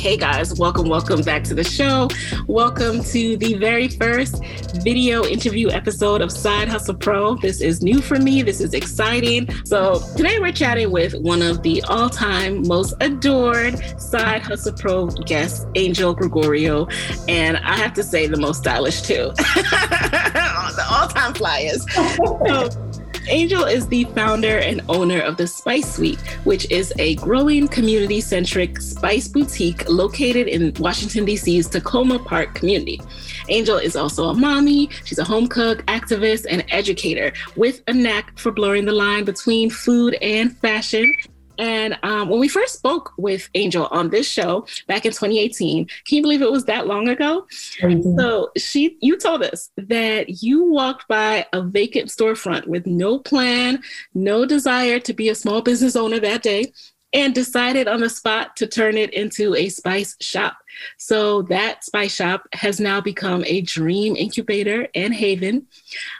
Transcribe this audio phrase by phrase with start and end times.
[0.00, 2.08] Hey guys, welcome, welcome back to the show.
[2.46, 4.42] Welcome to the very first
[4.76, 7.34] video interview episode of Side Hustle Pro.
[7.34, 9.46] This is new for me, this is exciting.
[9.66, 15.08] So, today we're chatting with one of the all time most adored Side Hustle Pro
[15.08, 16.88] guests, Angel Gregorio.
[17.28, 19.32] And I have to say, the most stylish too.
[19.36, 21.84] the all time flyers.
[21.92, 22.89] so,
[23.30, 28.20] Angel is the founder and owner of the Spice Suite, which is a growing community
[28.20, 33.00] centric spice boutique located in Washington, D.C.'s Takoma Park community.
[33.48, 38.36] Angel is also a mommy, she's a home cook, activist, and educator with a knack
[38.36, 41.14] for blurring the line between food and fashion.
[41.60, 46.16] And um, when we first spoke with Angel on this show back in 2018, can
[46.16, 47.46] you believe it was that long ago?
[47.82, 48.18] Mm-hmm.
[48.18, 53.82] So she, you told us that you walked by a vacant storefront with no plan,
[54.14, 56.72] no desire to be a small business owner that day,
[57.12, 60.56] and decided on the spot to turn it into a spice shop.
[60.96, 65.66] So that spice shop has now become a dream incubator and haven.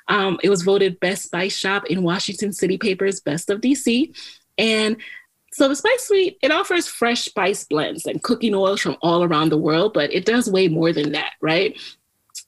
[0.09, 4.15] Um, it was voted best spice shop in Washington City Paper's Best of DC.
[4.59, 4.99] And
[5.53, 9.49] so the Spice Suite, it offers fresh spice blends and cooking oils from all around
[9.49, 11.77] the world, but it does way more than that, right?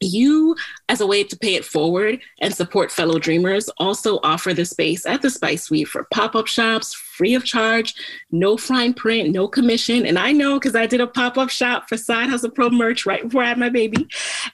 [0.01, 0.57] You,
[0.89, 5.05] as a way to pay it forward and support fellow dreamers, also offer the space
[5.05, 7.95] at the Spice Suite for pop up shops, free of charge,
[8.33, 10.05] no fine print, no commission.
[10.07, 13.07] And I know because I did a pop up shop for Side Hustle Pro merch
[13.07, 14.09] right before I had my baby.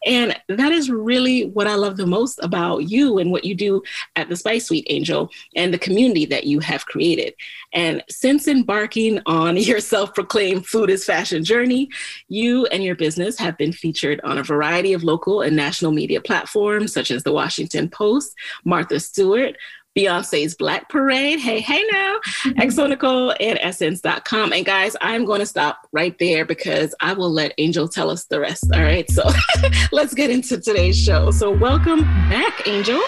[0.04, 3.82] And that is really what I love the most about you and what you do
[4.16, 7.32] at the Spice Suite, Angel, and the community that you have created.
[7.72, 11.88] And since embarking on your self proclaimed food is fashion journey,
[12.28, 16.20] you and your business have been featured on a variety of local and national media
[16.20, 18.34] platforms such as the Washington Post,
[18.66, 19.56] Martha Stewart,
[19.98, 21.40] Beyonce's Black Parade.
[21.40, 22.60] Hey, hey now, mm-hmm.
[22.60, 24.52] xoNecole and Essence.com.
[24.52, 28.26] And guys, I'm going to stop right there because I will let Angel tell us
[28.26, 28.68] the rest.
[28.72, 29.10] All right.
[29.10, 29.28] So
[29.92, 31.32] let's get into today's show.
[31.32, 33.00] So, welcome back, Angel.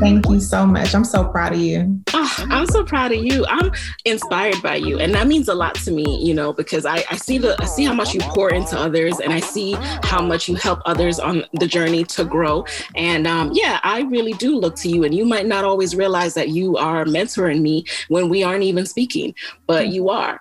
[0.00, 0.94] Thank you so much.
[0.94, 2.00] I'm so proud of you.
[2.12, 3.46] Oh, I'm so proud of you.
[3.46, 3.70] I'm
[4.04, 4.98] inspired by you.
[4.98, 7.66] And that means a lot to me, you know, because I, I see the I
[7.66, 9.72] see how much you pour into others and I see
[10.02, 12.64] how much you help others on the journey to grow.
[12.94, 15.04] And um, yeah, I really do look to you.
[15.04, 18.86] And you might not always realize that you are mentoring me when we aren't even
[18.86, 19.34] speaking,
[19.66, 20.40] but you are.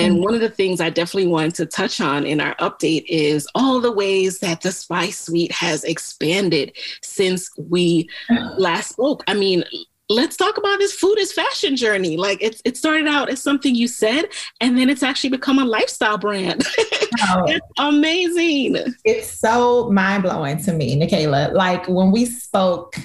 [0.00, 0.24] And mm-hmm.
[0.24, 3.80] one of the things I definitely wanted to touch on in our update is all
[3.80, 6.72] the ways that the Spice Suite has expanded
[7.02, 8.08] since we
[8.58, 9.22] last spoke.
[9.26, 9.64] I mean,
[10.08, 12.16] let's talk about this food is fashion journey.
[12.16, 14.26] Like it's it started out as something you said,
[14.60, 16.66] and then it's actually become a lifestyle brand.
[17.22, 18.76] Oh, it's amazing.
[19.04, 21.52] It's so mind blowing to me, Nicaila.
[21.52, 22.96] Like when we spoke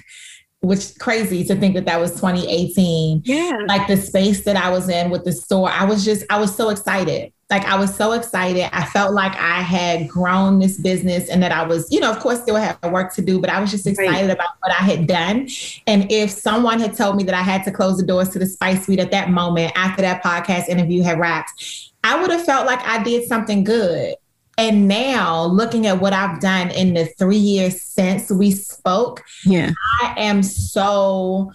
[0.66, 3.22] which crazy to think that that was 2018.
[3.26, 3.52] Yeah.
[3.68, 6.56] Like the space that I was in with the store, I was just, I was
[6.56, 7.32] so excited.
[7.50, 8.68] Like I was so excited.
[8.74, 12.20] I felt like I had grown this business and that I was, you know, of
[12.20, 14.30] course, still had work to do, but I was just excited right.
[14.32, 15.48] about what I had done.
[15.86, 18.48] And if someone had told me that I had to close the doors to the
[18.48, 22.66] Spice Suite at that moment after that podcast interview had wrapped, I would have felt
[22.66, 24.16] like I did something good.
[24.58, 29.72] And now looking at what I've done in the three years since we spoke, yeah,
[30.02, 31.52] I am so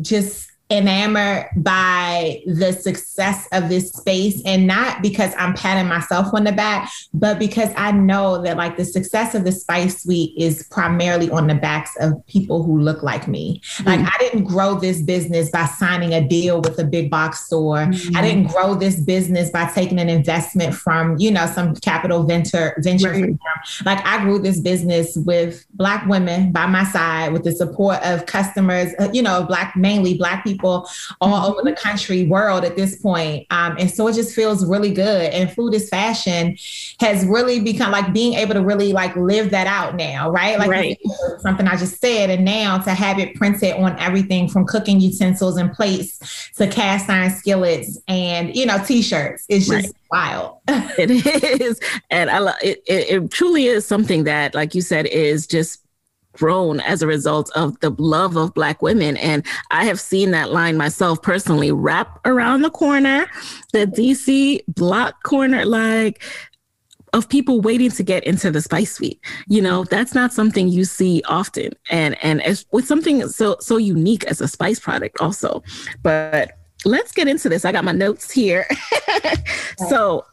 [0.00, 6.44] just enamored by the success of this space and not because I'm patting myself on
[6.44, 10.66] the back, but because I know that like the success of the Spice Suite is
[10.70, 13.60] primarily on the backs of people who look like me.
[13.60, 13.86] Mm-hmm.
[13.86, 17.86] Like I didn't grow this business by signing a deal with a big box store.
[17.86, 18.16] Mm-hmm.
[18.16, 22.74] I didn't grow this business by taking an investment from, you know, some capital venture
[22.78, 23.38] venture right.
[23.84, 28.24] Like I grew this business with black women by my side with the support of
[28.24, 30.88] customers, uh, you know, black mainly black people people
[31.20, 31.50] all mm-hmm.
[31.50, 33.46] over the country, world at this point.
[33.50, 35.32] Um, and so it just feels really good.
[35.32, 36.56] And food is fashion
[37.00, 40.58] has really become like being able to really like live that out now, right?
[40.58, 40.98] Like right.
[41.40, 42.30] something I just said.
[42.30, 47.10] And now to have it printed on everything from cooking utensils and plates to cast
[47.10, 49.44] iron skillets and, you know, t-shirts.
[49.48, 50.58] It's just right wild.
[50.68, 51.10] it
[51.60, 51.80] is,
[52.10, 53.22] and I love it, it.
[53.22, 55.81] It truly is something that, like you said, is just
[56.32, 59.16] grown as a result of the love of Black women.
[59.18, 63.26] And I have seen that line myself personally wrap around the corner,
[63.72, 65.64] the DC block corner.
[65.64, 66.22] Like
[67.12, 69.20] of people waiting to get into the spice suite.
[69.46, 71.72] You know, that's not something you see often.
[71.90, 75.62] And and as with something so so unique as a spice product also.
[76.02, 76.52] But
[76.84, 77.64] let's get into this.
[77.64, 78.66] I got my notes here.
[79.88, 80.24] so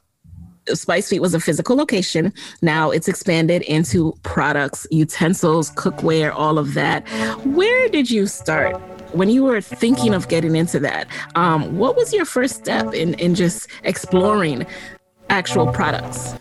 [0.75, 2.33] Spice Suite was a physical location.
[2.61, 7.07] Now it's expanded into products, utensils, cookware, all of that.
[7.45, 8.79] Where did you start?
[9.13, 13.15] When you were thinking of getting into that, um, what was your first step in,
[13.15, 14.67] in just exploring
[15.29, 16.35] actual products?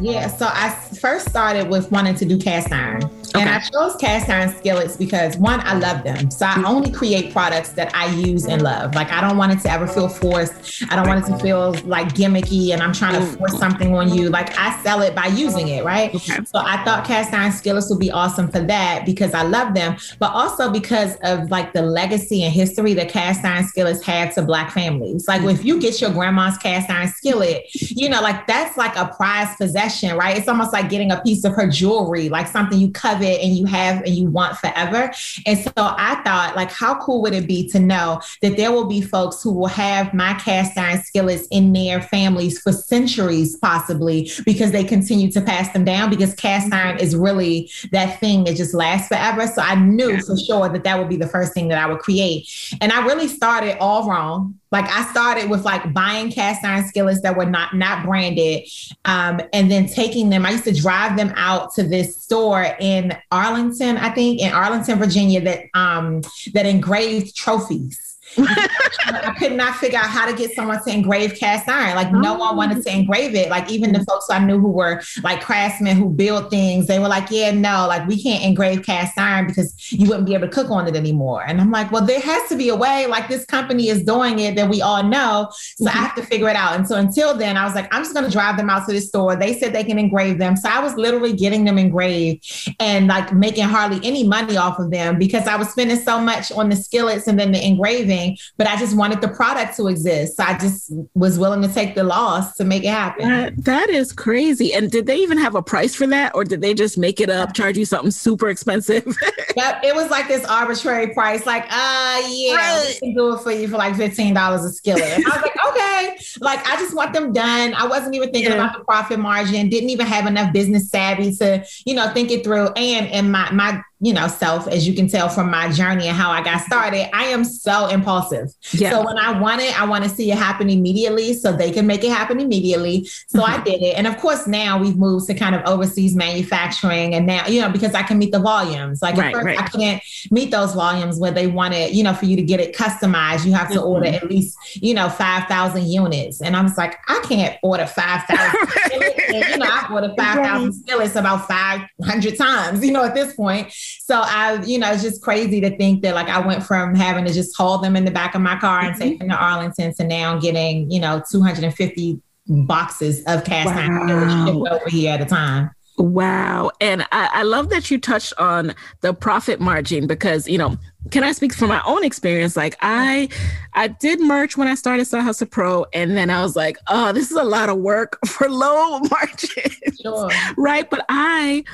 [0.00, 3.02] Yeah, so I first started with wanting to do cast iron.
[3.34, 3.42] Okay.
[3.42, 6.30] And I chose cast iron skillets because one, I love them.
[6.30, 8.94] So I only create products that I use and love.
[8.94, 10.84] Like I don't want it to ever feel forced.
[10.90, 13.58] I don't want it to feel like gimmicky and I'm trying to force mm.
[13.58, 14.30] something on you.
[14.30, 16.14] Like I sell it by using it, right?
[16.14, 16.42] Okay.
[16.44, 19.96] So I thought cast iron skillets would be awesome for that because I love them,
[20.18, 24.42] but also because of like the legacy and history that cast iron skillets had to
[24.42, 25.28] black families.
[25.28, 29.12] Like if you get your grandma's cast iron skillet, you know, like that's like a
[29.14, 30.36] prized possession, right?
[30.36, 33.66] It's almost like getting a piece of her jewelry, like something you covet and you
[33.66, 35.12] have and you want forever.
[35.46, 38.86] And so I thought, like, how cool would it be to know that there will
[38.86, 44.30] be folks who will have my cast iron skillets in their families for centuries, possibly,
[44.44, 48.56] because they continue to pass them down because cast iron is really that thing that
[48.56, 49.46] just lasts forever.
[49.46, 52.00] So I knew for sure that that would be the first thing that I would
[52.00, 52.48] create.
[52.80, 57.22] And I really started all wrong like I started with like buying cast iron skillets
[57.22, 58.68] that were not not branded,
[59.04, 60.46] um, and then taking them.
[60.46, 64.98] I used to drive them out to this store in Arlington, I think, in Arlington,
[64.98, 66.22] Virginia, that um,
[66.54, 68.07] that engraved trophies.
[68.36, 71.96] I could not figure out how to get someone to engrave cast iron.
[71.96, 73.48] Like no one wanted to engrave it.
[73.48, 77.08] Like even the folks I knew who were like craftsmen who build things, they were
[77.08, 80.52] like, yeah, no, like we can't engrave cast iron because you wouldn't be able to
[80.52, 81.44] cook on it anymore.
[81.46, 83.06] And I'm like, well, there has to be a way.
[83.06, 85.48] Like this company is doing it that we all know.
[85.52, 85.96] So mm-hmm.
[85.96, 86.76] I have to figure it out.
[86.76, 88.92] And so until then, I was like, I'm just going to drive them out to
[88.92, 89.36] the store.
[89.36, 90.56] They said they can engrave them.
[90.56, 94.90] So I was literally getting them engraved and like making hardly any money off of
[94.90, 98.17] them because I was spending so much on the skillets and then the engraving
[98.56, 100.36] but I just wanted the product to exist.
[100.36, 103.28] So I just was willing to take the loss to make it happen.
[103.28, 104.72] that, that is crazy.
[104.72, 106.34] And did they even have a price for that?
[106.34, 109.04] Or did they just make it up, charge you something super expensive?
[109.56, 109.80] yep.
[109.82, 112.86] It was like this arbitrary price, like, uh, yeah, right.
[112.88, 115.02] we can do it for you for like $15 a skillet.
[115.02, 116.18] And I was like, okay.
[116.40, 117.74] Like, I just want them done.
[117.74, 118.58] I wasn't even thinking yeah.
[118.58, 122.44] about the profit margin, didn't even have enough business savvy to, you know, think it
[122.44, 122.68] through.
[122.68, 126.16] And, and my, my, you know, self, as you can tell from my journey and
[126.16, 128.48] how I got started, I am so impulsive.
[128.72, 128.90] Yeah.
[128.90, 131.86] So when I want it, I want to see it happen immediately so they can
[131.86, 133.06] make it happen immediately.
[133.26, 133.60] So mm-hmm.
[133.60, 133.96] I did it.
[133.96, 137.14] And of course, now we've moved to kind of overseas manufacturing.
[137.14, 139.02] And now, you know, because I can meet the volumes.
[139.02, 139.60] Like right, at first, right.
[139.60, 142.76] I couldn't meet those volumes where they wanted, you know, for you to get it
[142.76, 143.88] customized, you have to mm-hmm.
[143.88, 146.40] order at least, you know, 5,000 units.
[146.40, 148.58] And I was like, I can't order 5,000
[149.28, 153.72] you know, I've ordered 5,000 skillets about 500 times, you know, at this point.
[154.00, 157.24] So I, you know, it's just crazy to think that like I went from having
[157.24, 159.02] to just haul them in the back of my car and mm-hmm.
[159.02, 164.64] take them to Arlington to now getting, you know, 250 boxes of cast iron wow.
[164.70, 165.70] over here at a time.
[165.98, 166.70] Wow.
[166.80, 170.78] And I, I, love that you touched on the profit margin because, you know,
[171.10, 172.56] can I speak from my own experience?
[172.56, 173.28] Like I
[173.74, 177.12] I did merch when I started Side Hustle Pro, and then I was like, oh,
[177.12, 180.00] this is a lot of work for low margins.
[180.00, 180.30] Sure.
[180.56, 180.88] right.
[180.88, 181.64] But I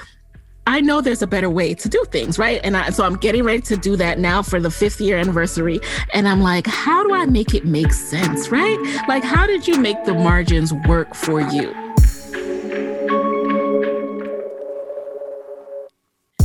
[0.67, 2.61] I know there's a better way to do things, right?
[2.65, 5.81] And I, so I'm getting ready to do that now for the fifth year anniversary.
[6.15, 8.79] And I'm like, how do I make it make sense, right?
[9.07, 11.84] Like, how did you make the margins work for you?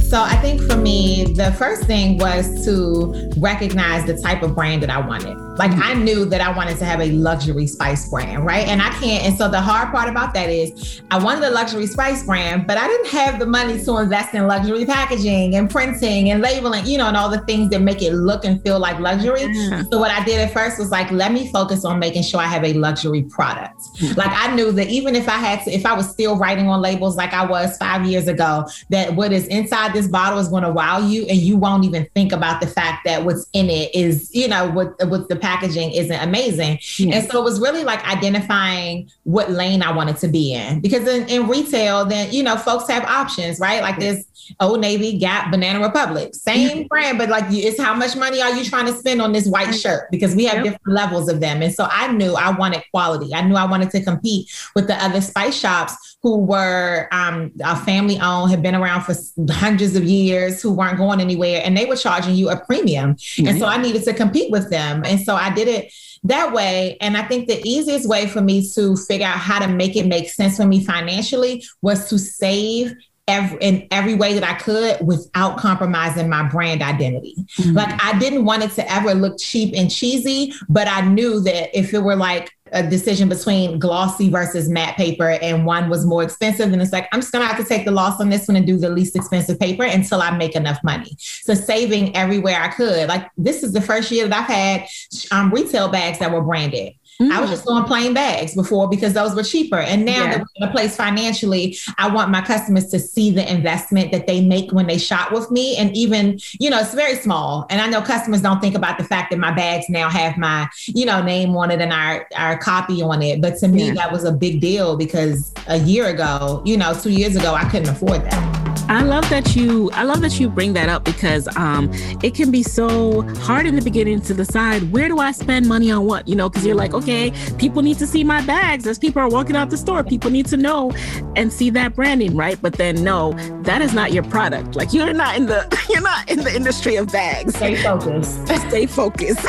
[0.10, 4.82] So I think for me, the first thing was to recognize the type of brand
[4.82, 5.38] that I wanted.
[5.60, 8.66] Like I knew that I wanted to have a luxury spice brand, right?
[8.66, 9.26] And I can't.
[9.26, 12.78] And so the hard part about that is I wanted a luxury spice brand, but
[12.78, 16.98] I didn't have the money to invest in luxury packaging and printing and labeling, you
[16.98, 19.44] know, and all the things that make it look and feel like luxury.
[19.44, 19.84] Yeah.
[19.92, 22.48] So what I did at first was like, let me focus on making sure I
[22.48, 23.80] have a luxury product.
[23.98, 24.18] Mm-hmm.
[24.18, 26.82] Like I knew that even if I had to, if I was still writing on
[26.82, 30.64] labels like I was five years ago, that what is inside this bottle is going
[30.64, 33.94] to wow you, and you won't even think about the fact that what's in it
[33.94, 36.80] is, you know, what what the packaging isn't amazing.
[37.00, 40.80] And so it was really like identifying what lane I wanted to be in.
[40.80, 43.82] Because in, in retail, then, you know, folks have options, right?
[43.82, 44.26] Like this
[44.60, 48.64] Old Navy, Gap, Banana Republic, same brand, but like it's how much money are you
[48.64, 50.10] trying to spend on this white shirt?
[50.12, 50.64] Because we have yep.
[50.64, 51.62] different levels of them.
[51.62, 53.34] And so I knew I wanted quality.
[53.34, 57.52] I knew I wanted to compete with the other spice shops who were um,
[57.86, 59.14] family owned, had been around for
[59.52, 63.16] hundreds of years, who weren't going anywhere, and they were charging you a premium.
[63.16, 63.48] Mm-hmm.
[63.48, 65.04] And so I needed to compete with them.
[65.06, 65.94] And so I did it
[66.24, 69.68] that way, and I think the easiest way for me to figure out how to
[69.70, 72.94] make it make sense for me financially was to save
[73.30, 77.36] every, in every way that I could without compromising my brand identity.
[77.58, 77.74] Mm-hmm.
[77.74, 81.78] Like I didn't want it to ever look cheap and cheesy, but I knew that
[81.78, 86.22] if it were like a decision between glossy versus matte paper and one was more
[86.22, 88.56] expensive and it's like i'm just gonna have to take the loss on this one
[88.56, 92.68] and do the least expensive paper until i make enough money so saving everywhere i
[92.68, 94.88] could like this is the first year that i've had
[95.32, 97.34] um, retail bags that were branded Mm-hmm.
[97.34, 99.78] I was just doing plain bags before because those were cheaper.
[99.78, 100.38] And now yeah.
[100.38, 104.26] that we're in a place financially, I want my customers to see the investment that
[104.26, 105.76] they make when they shop with me.
[105.76, 107.68] And even, you know, it's very small.
[107.70, 110.70] And I know customers don't think about the fact that my bags now have my,
[110.86, 113.42] you know, name on it and our, our copy on it.
[113.42, 113.96] But to me, yeah.
[113.96, 117.66] that was a big deal because a year ago, you know, two years ago, I
[117.66, 118.69] couldn't afford that.
[118.90, 121.92] I love that you I love that you bring that up because um
[122.24, 125.92] it can be so hard in the beginning to decide where do I spend money
[125.92, 128.98] on what, you know, because you're like, okay, people need to see my bags as
[128.98, 130.04] people are walking out the store.
[130.04, 130.92] People need to know
[131.36, 132.60] and see that branding, right?
[132.60, 134.76] But then no, that is not your product.
[134.76, 137.56] Like you're not in the you're not in the industry of bags.
[137.56, 138.48] Stay focused.
[138.48, 139.46] Stay focused.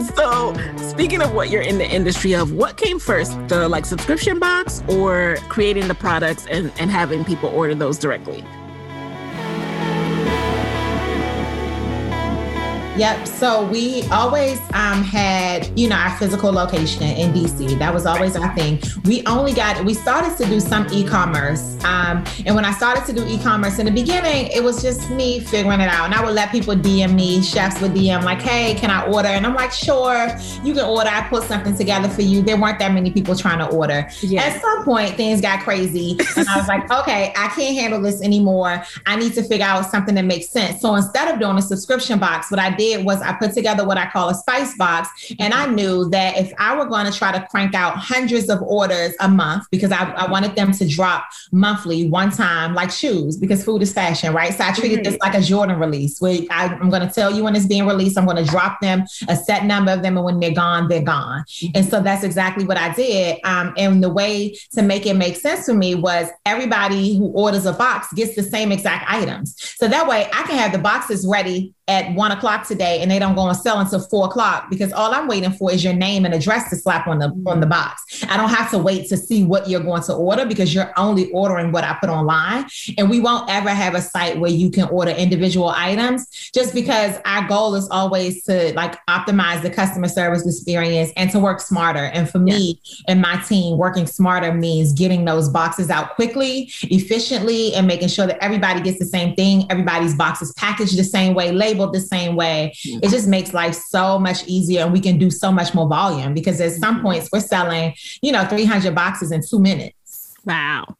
[0.14, 3.32] so speaking of what you're in the industry of, what came first?
[3.48, 8.44] The like subscription box or creating the products and, and having people order those directly?
[13.00, 13.28] Yep.
[13.28, 17.78] So we always um, had, you know, our physical location in DC.
[17.78, 18.78] That was always our thing.
[19.06, 21.82] We only got, we started to do some e commerce.
[21.82, 25.08] Um, and when I started to do e commerce in the beginning, it was just
[25.08, 26.04] me figuring it out.
[26.04, 29.28] And I would let people DM me, chefs would DM, like, hey, can I order?
[29.28, 30.28] And I'm like, sure,
[30.62, 31.08] you can order.
[31.08, 32.42] I put something together for you.
[32.42, 34.10] There weren't that many people trying to order.
[34.20, 34.42] Yeah.
[34.42, 36.18] At some point, things got crazy.
[36.36, 38.84] And I was like, okay, I can't handle this anymore.
[39.06, 40.82] I need to figure out something that makes sense.
[40.82, 43.98] So instead of doing a subscription box, what I did was I put together what
[43.98, 45.32] I call a spice box.
[45.38, 48.62] And I knew that if I were going to try to crank out hundreds of
[48.62, 53.36] orders a month, because I, I wanted them to drop monthly one time, like shoes,
[53.36, 54.52] because food is fashion, right?
[54.54, 55.12] So I treated mm-hmm.
[55.12, 57.86] this like a Jordan release where I, am going to tell you when it's being
[57.86, 58.18] released.
[58.18, 60.16] I'm going to drop them a set number of them.
[60.16, 61.44] And when they're gone, they're gone.
[61.48, 61.76] Mm-hmm.
[61.76, 63.38] And so that's exactly what I did.
[63.44, 67.66] Um, and the way to make it make sense for me was everybody who orders
[67.66, 69.54] a box gets the same exact items.
[69.76, 73.18] So that way I can have the boxes ready at one o'clock today and they
[73.18, 76.24] don't go on sale until four o'clock because all I'm waiting for is your name
[76.24, 77.48] and address to slap on the mm-hmm.
[77.48, 78.24] on the box.
[78.28, 81.30] I don't have to wait to see what you're going to order because you're only
[81.32, 82.66] ordering what I put online.
[82.96, 87.18] And we won't ever have a site where you can order individual items just because
[87.24, 92.04] our goal is always to like optimize the customer service experience and to work smarter.
[92.04, 97.74] And for me and my team, working smarter means getting those boxes out quickly, efficiently,
[97.74, 99.66] and making sure that everybody gets the same thing.
[99.70, 103.00] Everybody's box is packaged the same way, labeled labeled the same way, mm-hmm.
[103.02, 106.34] it just makes life so much easier and we can do so much more volume
[106.34, 107.04] because at some mm-hmm.
[107.04, 110.34] points we're selling, you know, 300 boxes in two minutes.
[110.44, 110.96] Wow.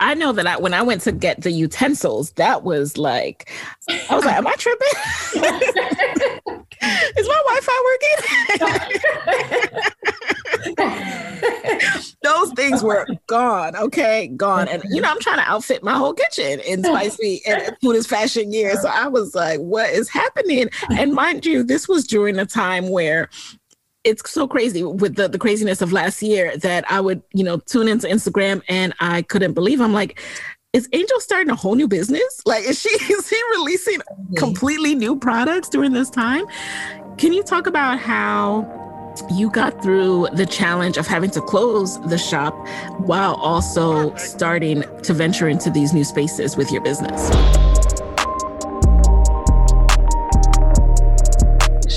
[0.00, 3.50] I know that I, when I went to get the utensils, that was like,
[3.88, 4.88] I was like, am I tripping?
[7.16, 7.78] Is my Wi-Fi
[10.76, 11.44] working?
[12.22, 13.76] Those things were gone.
[13.76, 14.68] Okay, gone.
[14.68, 18.06] And you know, I'm trying to outfit my whole kitchen in spicy and food is
[18.06, 18.76] fashion year.
[18.76, 20.68] So I was like, what is happening?
[20.90, 23.28] And mind you, this was during a time where
[24.04, 27.58] it's so crazy with the, the craziness of last year that I would, you know,
[27.58, 30.20] tune into Instagram and I couldn't believe I'm like,
[30.72, 32.42] is Angel starting a whole new business?
[32.44, 34.34] Like, is she is he releasing mm-hmm.
[34.34, 36.44] completely new products during this time?
[37.16, 38.87] Can you talk about how
[39.30, 42.54] you got through the challenge of having to close the shop
[42.98, 47.77] while also starting to venture into these new spaces with your business?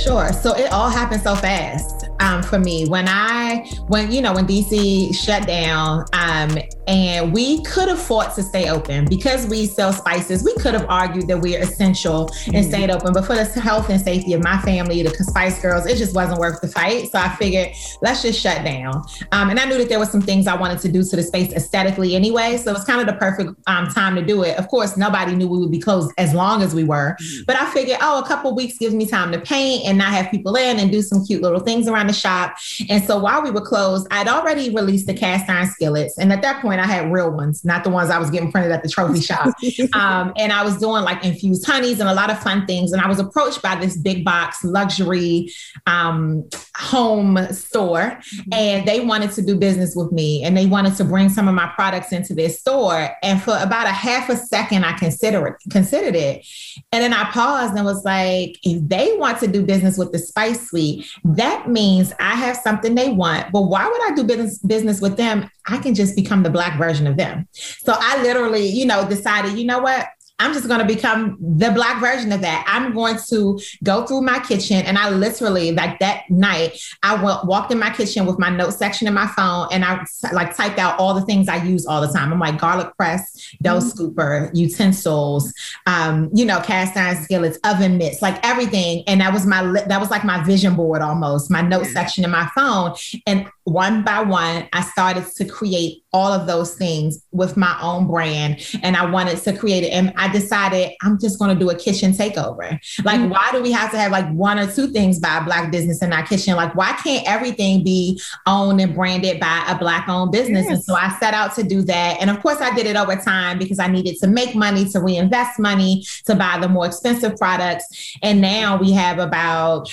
[0.04, 0.34] Sure.
[0.34, 4.48] So it all happened so fast um, for me when I when you know when
[4.48, 9.94] DC shut down um, and we could have fought to stay open because we sell
[9.94, 10.44] spices.
[10.44, 12.70] We could have argued that we're essential and mm-hmm.
[12.70, 15.98] stayed open, but for the health and safety of my family, the Spice Girls, it
[15.98, 17.12] just wasn't worth the fight.
[17.12, 17.70] So I figured
[18.02, 19.04] let's just shut down.
[19.32, 21.24] Um, and I knew that there were some things I wanted to do to the
[21.24, 22.58] space aesthetically anyway.
[22.58, 24.58] So it was kind of the perfect um, time to do it.
[24.58, 27.44] Of course, nobody knew we would be closed as long as we were, mm-hmm.
[27.46, 30.32] but I figured, oh, a couple weeks gives me time to paint and not have
[30.32, 32.56] people in and do some cute little things around the shop.
[32.90, 36.18] And so while we were closed, I'd already released the cast iron skillets.
[36.18, 38.72] And at that point, I had real ones, not the ones I was getting printed
[38.72, 39.54] at the trophy shop.
[39.94, 42.94] Um, and I was doing like infused honeys and a lot of fun things.
[42.94, 45.52] And I was approached by this big box luxury
[45.86, 48.54] um, home store, mm-hmm.
[48.54, 51.54] and they wanted to do business with me and they wanted to bring some of
[51.54, 53.10] my products into their store.
[53.22, 56.48] And for about a half a second, I considered it, considered it.
[56.94, 60.20] And then I paused and was like, if they want to do business with the
[60.20, 63.52] Spice Suite, that means I have something they want.
[63.52, 65.50] But why would I do business business with them?
[65.68, 67.48] I can just become the black version of them.
[67.52, 70.08] So I literally, you know, decided, you know what?
[70.42, 72.66] I'm just going to become the black version of that.
[72.68, 77.46] I'm going to go through my kitchen and I literally like that night I went,
[77.46, 80.80] walked in my kitchen with my note section in my phone and I like typed
[80.80, 82.34] out all the things I use all the time.
[82.34, 83.88] I'm like garlic press, dough mm-hmm.
[83.88, 85.54] scooper, utensils,
[85.86, 89.04] um, you know, cast iron skillets, oven mitts, like everything.
[89.08, 92.32] And that was my that was like my vision board almost, my note section in
[92.32, 92.96] my phone.
[93.28, 98.08] And one by one, I started to create all of those things with my own
[98.08, 99.92] brand and I wanted to create it.
[99.92, 102.80] And I decided I'm just going to do a kitchen takeover.
[103.04, 103.30] Like, mm-hmm.
[103.30, 106.02] why do we have to have like one or two things by a Black business
[106.02, 106.56] in our kitchen?
[106.56, 110.66] Like, why can't everything be owned and branded by a Black owned business?
[110.66, 110.74] Yes.
[110.74, 112.18] And so I set out to do that.
[112.20, 115.00] And of course, I did it over time because I needed to make money, to
[115.00, 118.16] reinvest money, to buy the more expensive products.
[118.24, 119.90] And now we have about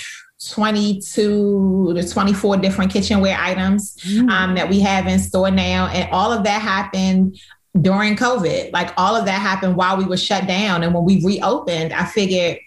[0.47, 4.29] 22 to 24 different kitchenware items mm.
[4.29, 5.87] um, that we have in store now.
[5.87, 7.39] And all of that happened
[7.81, 8.71] during COVID.
[8.71, 10.83] Like all of that happened while we were shut down.
[10.83, 12.59] And when we reopened, I figured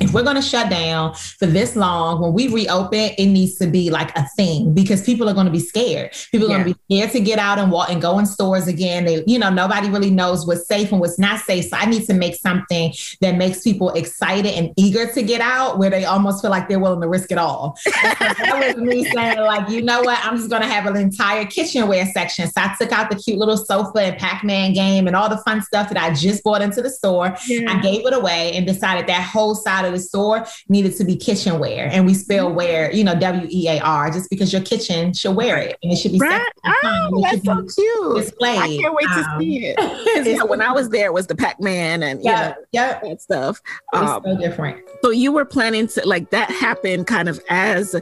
[0.00, 3.66] if we're going to shut down for this long, when we reopen, it needs to
[3.66, 6.12] be like a thing because people are going to be scared.
[6.30, 6.62] People are yeah.
[6.62, 9.04] going to be scared to get out and walk and go in stores again.
[9.04, 11.66] They, you know, nobody really knows what's safe and what's not safe.
[11.66, 15.78] So I need to make something that makes people excited and eager to get out,
[15.78, 17.78] where they almost feel like they're willing to risk it all.
[18.02, 20.18] that was me saying, like, you know what?
[20.24, 22.48] I'm just going to have an entire kitchenware section.
[22.48, 25.62] So I took out the cute little sofa and Pac-Man game and all the fun
[25.62, 27.36] stuff that I just bought into the store.
[27.46, 27.72] Yeah.
[27.72, 31.16] I gave it away and decided that whole side of the store needed to be
[31.16, 31.88] kitchenware.
[31.90, 35.36] And we spell wear, you know, W E A R, just because your kitchen should
[35.36, 36.42] wear it and it should be right.
[36.64, 38.16] Oh, that's so cute.
[38.16, 38.58] Displayed.
[38.58, 40.26] I can't wait um, to see it.
[40.26, 43.60] yeah, when I was there, it was the Pac Man and yeah, yeah, that stuff.
[43.92, 44.82] Um, so different.
[45.02, 47.94] So you were planning to like that happened kind of as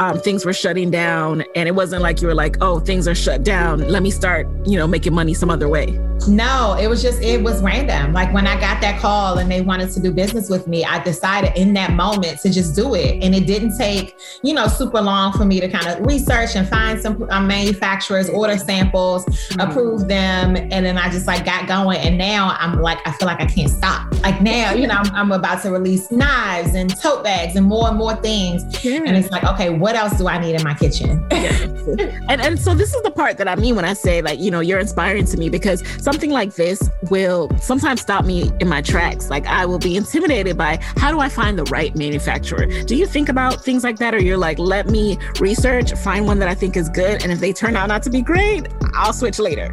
[0.00, 3.14] um, things were shutting down, and it wasn't like you were like, oh, things are
[3.14, 3.80] shut down.
[3.88, 5.98] Let me start, you know, making money some other way.
[6.28, 8.12] No, it was just it was random.
[8.12, 11.02] Like when I got that call and they wanted to do business with me, I
[11.02, 13.22] decided in that moment to just do it.
[13.22, 16.68] And it didn't take, you know, super long for me to kind of research and
[16.68, 19.60] find some um, manufacturers, order samples, mm-hmm.
[19.60, 21.98] approve them, and then I just like got going.
[21.98, 24.12] And now I'm like, I feel like I can't stop.
[24.22, 27.88] Like now, you know, I'm, I'm about to release knives and tote bags and more
[27.88, 28.84] and more things.
[28.84, 29.00] Yeah.
[29.04, 31.26] And it's like, okay, what else do I need in my kitchen?
[31.30, 34.50] and and so this is the part that I mean when I say like, you
[34.50, 38.82] know, you're inspiring to me because something like this will sometimes stop me in my
[38.82, 39.30] tracks.
[39.30, 42.66] Like I will be intimidated by how do I find the right manufacturer?
[42.84, 46.38] Do you think about things like that or you're like, let me research, find one
[46.38, 49.12] that I think is good and if they turn out not to be great, I'll
[49.12, 49.70] switch later.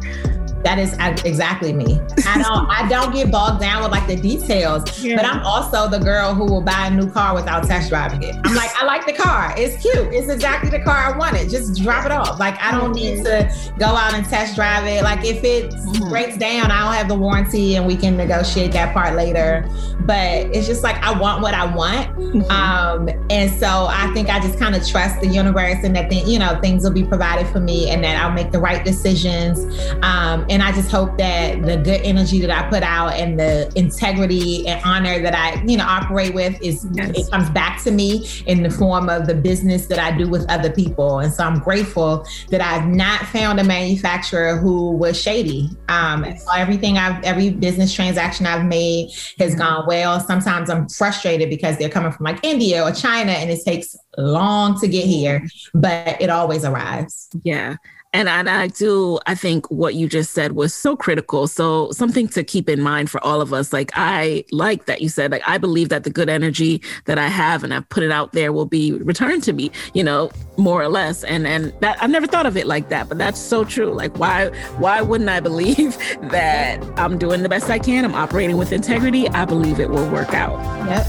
[0.62, 0.94] That is
[1.24, 2.00] exactly me.
[2.26, 5.16] I don't I don't get bogged down with like the details, yeah.
[5.16, 8.36] but I'm also the girl who will buy a new car without test driving it.
[8.44, 9.54] I'm like, I like the car.
[9.56, 10.12] It's cute.
[10.12, 11.48] It's exactly the car I wanted.
[11.48, 12.38] Just drop it off.
[12.38, 15.02] Like I don't need to go out and test drive it.
[15.02, 16.10] Like if it mm-hmm.
[16.10, 19.66] breaks down, I don't have the warranty and we can negotiate that part later.
[20.00, 22.14] But it's just like I want what I want.
[22.16, 22.50] Mm-hmm.
[22.50, 26.38] Um, and so I think I just kind of trust the universe and that you
[26.38, 29.60] know, things will be provided for me and that I'll make the right decisions.
[30.02, 33.72] Um, and I just hope that the good energy that I put out and the
[33.76, 37.16] integrity and honor that I, you know, operate with is yes.
[37.16, 40.44] it comes back to me in the form of the business that I do with
[40.50, 41.20] other people.
[41.20, 45.70] And so I'm grateful that I've not found a manufacturer who was shady.
[45.88, 46.44] Um, yes.
[46.56, 50.18] everything I've, every business transaction I've made has gone well.
[50.18, 54.80] Sometimes I'm frustrated because they're coming from like India or China and it takes long
[54.80, 57.28] to get here, but it always arrives.
[57.44, 57.76] Yeah.
[58.12, 61.46] And I, I, do, I think what you just said was so critical.
[61.46, 63.72] So, something to keep in mind for all of us.
[63.72, 67.28] Like, I like that you said, like, I believe that the good energy that I
[67.28, 70.82] have and I've put it out there will be returned to me, you know, more
[70.82, 71.22] or less.
[71.22, 73.92] And, and that I've never thought of it like that, but that's so true.
[73.92, 75.96] Like, why, why wouldn't I believe
[76.30, 78.04] that I'm doing the best I can?
[78.04, 79.28] I'm operating with integrity.
[79.28, 80.58] I believe it will work out.
[80.88, 81.06] Yep.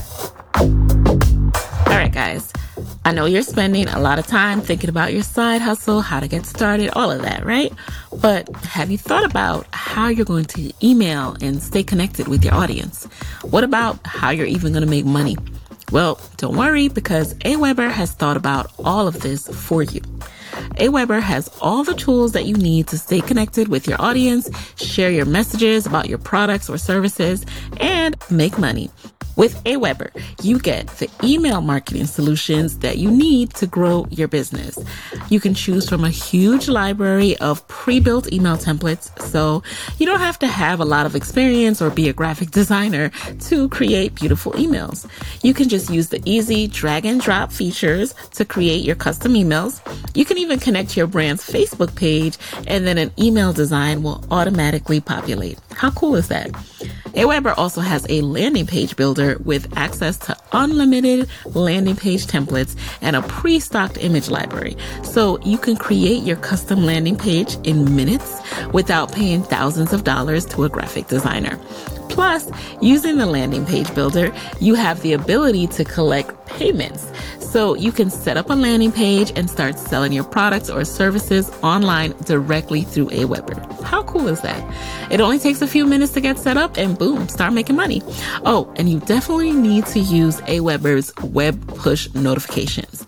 [1.88, 2.54] All right, guys.
[3.04, 6.28] I know you're spending a lot of time thinking about your side hustle, how to
[6.28, 7.74] get started, all of that, right?
[8.22, 12.54] But have you thought about how you're going to email and stay connected with your
[12.54, 13.06] audience?
[13.42, 15.36] What about how you're even going to make money?
[15.92, 20.02] Well, don't worry because Aweber has thought about all of this for you.
[20.78, 25.10] Aweber has all the tools that you need to stay connected with your audience, share
[25.10, 27.46] your messages about your products or services,
[27.78, 28.92] and make money.
[29.38, 30.12] With Aweber,
[30.44, 34.78] you get the email marketing solutions that you need to grow your business.
[35.30, 39.64] You can choose from a huge library of pre-built email templates, so
[39.98, 43.10] you don't have to have a lot of experience or be a graphic designer
[43.42, 45.08] to create beautiful emails.
[45.44, 49.82] You can just use the easy drag and drop features to create your custom emails.
[50.16, 54.24] You can even connect to your brand's Facebook page and then an email design will
[54.30, 55.58] automatically populate.
[55.72, 56.52] How cool is that?
[57.14, 63.16] Aweber also has a landing page builder with access to unlimited landing page templates and
[63.16, 64.76] a pre-stocked image library.
[65.04, 68.42] So you can create your custom landing page in minutes
[68.74, 71.60] without paying thousands of dollars to a graphic designer.
[72.10, 72.50] Plus,
[72.82, 77.11] using the landing page builder, you have the ability to collect payments.
[77.52, 81.52] So you can set up a landing page and start selling your products or services
[81.62, 83.60] online directly through Aweber.
[83.84, 85.12] How cool is that?
[85.12, 88.02] It only takes a few minutes to get set up and boom, start making money.
[88.46, 93.06] Oh, and you definitely need to use Aweber's web push notifications.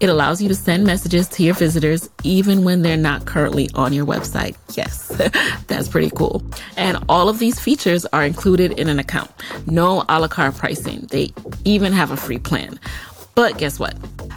[0.00, 3.92] It allows you to send messages to your visitors even when they're not currently on
[3.92, 4.56] your website.
[4.76, 5.08] Yes,
[5.68, 6.42] that's pretty cool.
[6.76, 9.30] And all of these features are included in an account.
[9.66, 11.06] No a la carte pricing.
[11.10, 11.32] They
[11.64, 12.78] even have a free plan.
[13.36, 13.94] But guess what?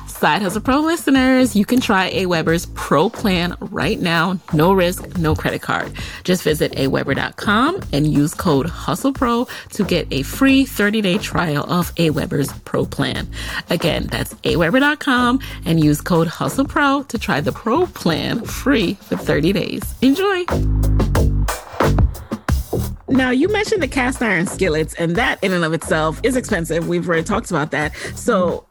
[0.08, 4.38] Side Hustle Pro listeners, you can try Aweber's Pro plan right now.
[4.52, 5.94] No risk, no credit card.
[6.26, 12.52] Just visit aweber.com and use code HustlePro to get a free 30-day trial of Aweber's
[12.66, 13.30] Pro plan.
[13.70, 19.54] Again, that's aweber.com and use code HustlePro to try the Pro plan free for 30
[19.54, 19.96] days.
[20.02, 20.44] Enjoy!
[23.10, 26.88] Now, you mentioned the cast iron skillets, and that in and of itself is expensive.
[26.88, 27.96] We've already talked about that.
[28.16, 28.68] So,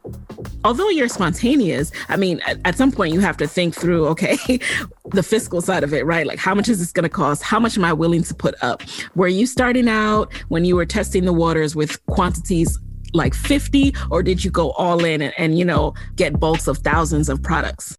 [0.63, 4.37] although you're spontaneous, I mean, at, at some point you have to think through, okay,
[5.07, 6.25] the fiscal side of it, right?
[6.25, 7.43] Like, how much is this going to cost?
[7.43, 8.81] How much am I willing to put up?
[9.15, 12.79] Were you starting out when you were testing the waters with quantities
[13.13, 16.77] like 50, or did you go all in and, and you know, get bulks of
[16.79, 17.97] thousands of products?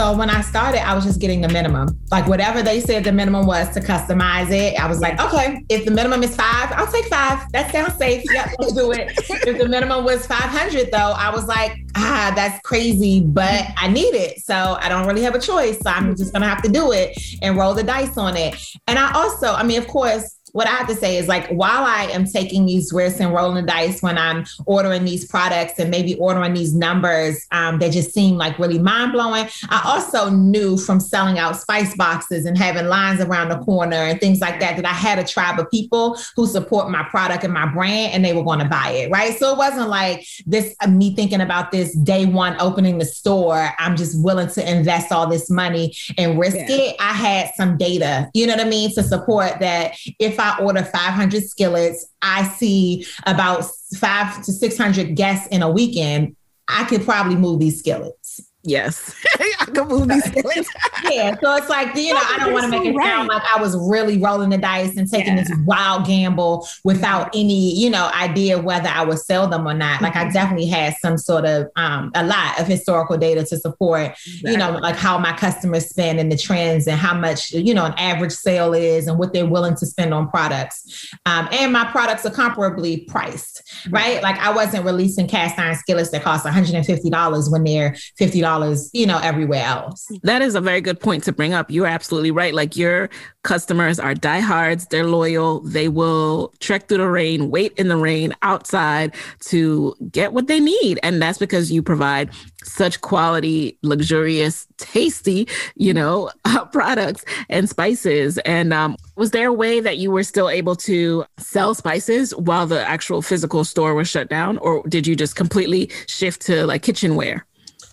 [0.00, 2.00] So when I started, I was just getting the minimum.
[2.10, 5.84] Like whatever they said the minimum was to customize it, I was like, okay, if
[5.84, 7.46] the minimum is five, I'll take five.
[7.52, 8.24] That sounds safe.
[8.32, 9.12] Yep, let's do it.
[9.46, 14.14] if the minimum was 500 though, I was like, ah, that's crazy, but I need
[14.14, 14.38] it.
[14.38, 15.78] So I don't really have a choice.
[15.80, 18.56] So I'm just going to have to do it and roll the dice on it.
[18.88, 21.84] And I also, I mean, of course, what I have to say is like while
[21.84, 25.90] I am taking these risks and rolling the dice when I'm ordering these products and
[25.90, 30.76] maybe ordering these numbers um, that just seem like really mind blowing, I also knew
[30.76, 34.76] from selling out spice boxes and having lines around the corner and things like that
[34.76, 38.24] that I had a tribe of people who support my product and my brand and
[38.24, 39.36] they were going to buy it, right?
[39.38, 43.70] So it wasn't like this uh, me thinking about this day one opening the store.
[43.78, 46.66] I'm just willing to invest all this money and risk yeah.
[46.68, 46.96] it.
[46.98, 50.82] I had some data, you know what I mean, to support that if I order
[50.82, 53.64] 500 skillets, I see about
[53.96, 56.36] five to 600 guests in a weekend,
[56.68, 58.19] I could probably move these skillets.
[58.62, 60.08] Yes, I move
[61.10, 63.06] yeah, so it's like you know, I don't want to make it right.
[63.06, 65.44] sound like I was really rolling the dice and taking yeah.
[65.44, 70.02] this wild gamble without any you know idea whether I would sell them or not.
[70.02, 70.32] Like I mm-hmm.
[70.32, 74.52] definitely had some sort of um, a lot of historical data to support exactly.
[74.52, 77.86] you know like how my customers spend and the trends and how much you know
[77.86, 81.10] an average sale is and what they're willing to spend on products.
[81.24, 84.22] Um, and my products are comparably priced, right?
[84.22, 88.49] Like I wasn't releasing cast iron skillets that cost 150 dollars when they're 50 dollars,
[88.92, 90.08] you know, everywhere else.
[90.22, 91.70] That is a very good point to bring up.
[91.70, 92.54] You're absolutely right.
[92.54, 93.10] Like your
[93.42, 98.34] customers are diehards, they're loyal, they will trek through the rain, wait in the rain
[98.42, 101.00] outside to get what they need.
[101.02, 102.30] And that's because you provide
[102.64, 108.38] such quality, luxurious, tasty, you know, uh, products and spices.
[108.38, 112.66] And um, was there a way that you were still able to sell spices while
[112.66, 114.58] the actual physical store was shut down?
[114.58, 117.46] Or did you just completely shift to like kitchenware?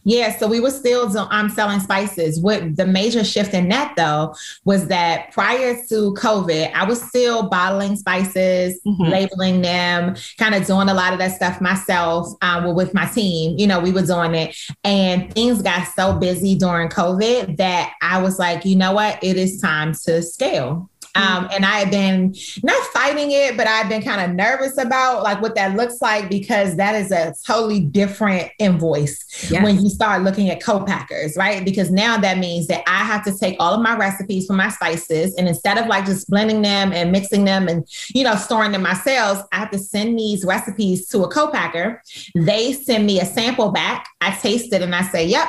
[0.07, 2.39] Yeah, so we were still um, selling spices.
[2.39, 7.49] What the major shift in that though was that prior to COVID, I was still
[7.49, 9.03] bottling spices, mm-hmm.
[9.03, 13.59] labeling them, kind of doing a lot of that stuff myself um, with my team.
[13.59, 18.21] You know, we were doing it, and things got so busy during COVID that I
[18.21, 20.89] was like, you know what, it is time to scale.
[21.17, 25.23] Um, and I had been not fighting it, but I've been kind of nervous about
[25.23, 29.63] like what that looks like because that is a totally different invoice yes.
[29.63, 31.65] when you start looking at co-packers, right?
[31.65, 34.69] Because now that means that I have to take all of my recipes for my
[34.69, 38.71] spices and instead of like just blending them and mixing them and you know storing
[38.71, 42.01] them myself, I have to send these recipes to a co-packer.
[42.35, 44.07] They send me a sample back.
[44.21, 45.47] I taste it and I say, "Yep,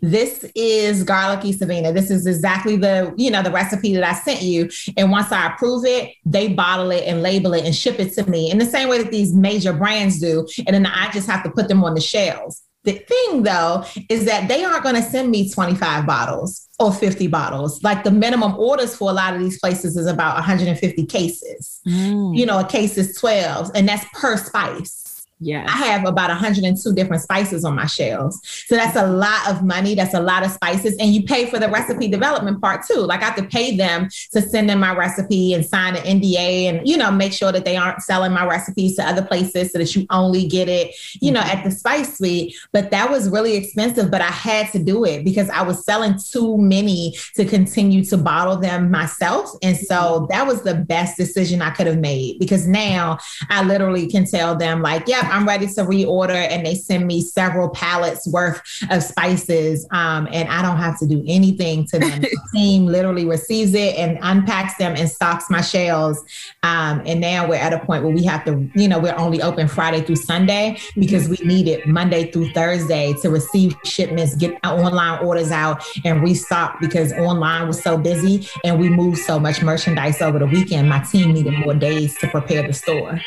[0.00, 1.92] this is garlicky Savina.
[1.92, 4.68] This is exactly the, you know, the recipe that I sent you.
[4.96, 8.28] And once I approve it, they bottle it and label it and ship it to
[8.28, 10.46] me in the same way that these major brands do.
[10.66, 12.62] And then I just have to put them on the shelves.
[12.84, 17.26] The thing though is that they aren't going to send me 25 bottles or 50
[17.26, 17.82] bottles.
[17.82, 21.80] Like the minimum orders for a lot of these places is about 150 cases.
[21.86, 22.36] Mm.
[22.36, 25.05] You know, a case is 12 and that's per spice.
[25.38, 25.66] Yeah.
[25.68, 28.40] I have about 102 different spices on my shelves.
[28.66, 29.94] So that's a lot of money.
[29.94, 30.96] That's a lot of spices.
[30.98, 33.00] And you pay for the recipe development part too.
[33.00, 36.70] Like I have to pay them to send in my recipe and sign an NDA
[36.70, 39.78] and, you know, make sure that they aren't selling my recipes to other places so
[39.78, 41.58] that you only get it, you know, mm-hmm.
[41.58, 42.56] at the spice suite.
[42.72, 46.18] But that was really expensive, but I had to do it because I was selling
[46.18, 49.50] too many to continue to bottle them myself.
[49.62, 50.26] And so mm-hmm.
[50.30, 53.18] that was the best decision I could have made because now
[53.50, 56.30] I literally can tell them, like, yeah, I'm ready to reorder.
[56.34, 58.60] And they send me several pallets worth
[58.90, 59.86] of spices.
[59.90, 62.20] Um, and I don't have to do anything to them.
[62.20, 66.22] the team literally receives it and unpacks them and stocks my shelves.
[66.62, 69.42] Um, and now we're at a point where we have to, you know, we're only
[69.42, 74.54] open Friday through Sunday because we need it Monday through Thursday to receive shipments, get
[74.64, 79.62] online orders out, and restock because online was so busy and we moved so much
[79.62, 80.88] merchandise over the weekend.
[80.88, 83.20] My team needed more days to prepare the store.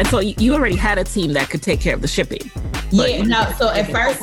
[0.00, 2.50] And so you already had a team that could take care of the shipping.
[2.90, 3.52] Yeah, no.
[3.58, 4.22] So at first,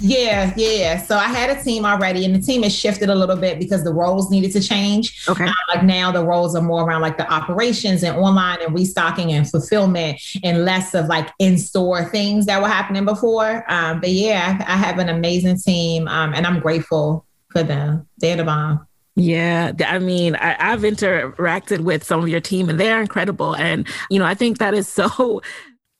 [0.00, 1.00] yeah, yeah.
[1.00, 3.84] So I had a team already, and the team has shifted a little bit because
[3.84, 5.24] the roles needed to change.
[5.28, 5.44] Okay.
[5.44, 9.32] Uh, like now, the roles are more around like the operations and online and restocking
[9.32, 13.64] and fulfillment, and less of like in store things that were happening before.
[13.70, 18.08] Um, but yeah, I, I, have an amazing team, um, and I'm grateful for them.
[18.18, 18.88] They're the bomb.
[19.14, 23.54] Yeah, I mean, I, have interacted with some of your team and they're incredible.
[23.54, 25.42] And, you know, I think that is so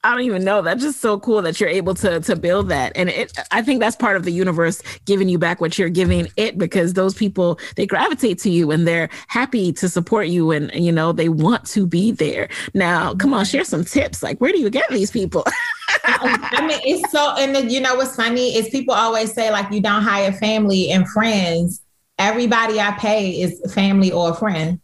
[0.05, 0.62] I don't even know.
[0.62, 2.90] That's just so cool that you're able to to build that.
[2.96, 6.27] And it I think that's part of the universe giving you back what you're giving
[6.37, 10.72] it because those people they gravitate to you and they're happy to support you and
[10.75, 12.48] you know they want to be there.
[12.75, 14.25] Now, come on, share some tips.
[14.25, 15.44] Like where do you get these people?
[16.05, 19.53] Oh, I mean, it's so and then, you know what's funny is people always say
[19.53, 21.82] like you don't hire family and friends
[22.18, 24.81] everybody I pay is family or a friend.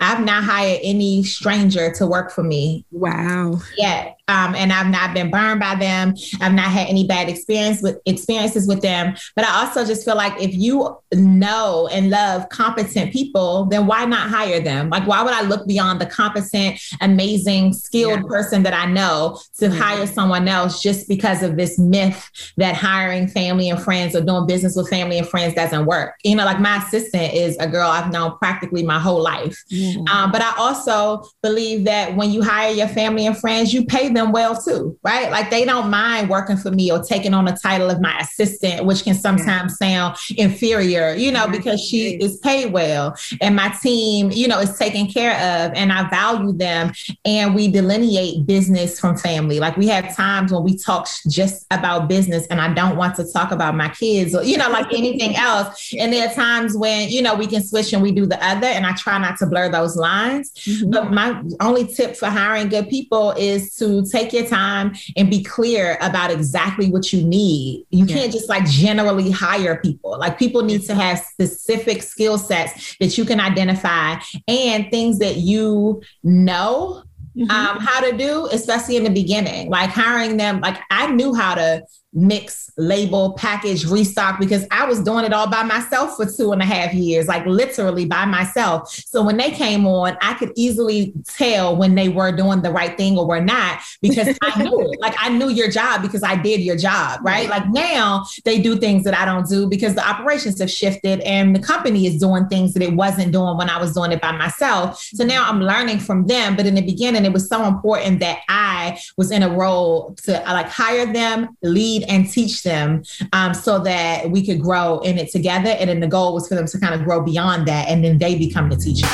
[0.00, 2.84] I've not hired any stranger to work for me.
[2.90, 3.60] Wow.
[3.76, 4.17] Yet.
[4.28, 6.14] Um, and I've not been burned by them.
[6.40, 9.16] I've not had any bad experience with experiences with them.
[9.34, 14.04] But I also just feel like if you know and love competent people, then why
[14.04, 14.90] not hire them?
[14.90, 18.28] Like, why would I look beyond the competent, amazing, skilled yeah.
[18.28, 23.28] person that I know to hire someone else just because of this myth that hiring
[23.28, 26.14] family and friends or doing business with family and friends doesn't work?
[26.22, 29.56] You know, like my assistant is a girl I've known practically my whole life.
[29.72, 30.06] Mm-hmm.
[30.08, 34.08] Um, but I also believe that when you hire your family and friends, you pay
[34.08, 35.30] them them well too, right?
[35.30, 38.84] Like they don't mind working for me or taking on the title of my assistant,
[38.84, 40.12] which can sometimes yeah.
[40.12, 44.76] sound inferior, you know, because she is paid well and my team, you know, is
[44.78, 46.92] taken care of and I value them
[47.24, 49.60] and we delineate business from family.
[49.60, 53.32] Like we have times when we talk just about business and I don't want to
[53.32, 55.94] talk about my kids or, you know, like anything else.
[55.98, 58.66] And there are times when, you know, we can switch and we do the other
[58.66, 60.52] and I try not to blur those lines.
[60.52, 60.90] Mm-hmm.
[60.90, 65.42] But my only tip for hiring good people is to take your time and be
[65.42, 67.86] clear about exactly what you need.
[67.90, 68.16] You yeah.
[68.16, 70.18] can't just like generally hire people.
[70.18, 74.16] Like people need to have specific skill sets that you can identify
[74.46, 77.02] and things that you know
[77.36, 77.50] mm-hmm.
[77.50, 79.70] um, how to do, especially in the beginning.
[79.70, 85.02] Like hiring them, like I knew how to mix, label, package, restock because I was
[85.02, 88.90] doing it all by myself for two and a half years, like literally by myself.
[88.90, 92.96] So when they came on, I could easily tell when they were doing the right
[92.96, 94.88] thing or were not because I knew it.
[95.00, 97.48] Like I knew your job because I did your job, right?
[97.48, 101.54] Like now they do things that I don't do because the operations have shifted and
[101.54, 104.32] the company is doing things that it wasn't doing when I was doing it by
[104.32, 105.00] myself.
[105.00, 106.56] So now I'm learning from them.
[106.56, 110.32] But in the beginning, it was so important that I was in a role to
[110.32, 115.30] like hire them, lead and teach them um, so that we could grow in it
[115.30, 115.70] together.
[115.70, 117.88] And then the goal was for them to kind of grow beyond that.
[117.88, 119.06] And then they become the teacher.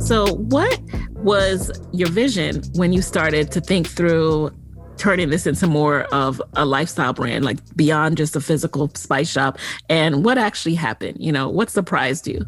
[0.00, 0.78] So, what
[1.14, 4.50] was your vision when you started to think through
[4.98, 9.58] turning this into more of a lifestyle brand, like beyond just a physical spice shop?
[9.88, 11.16] And what actually happened?
[11.20, 12.44] You know, what surprised you?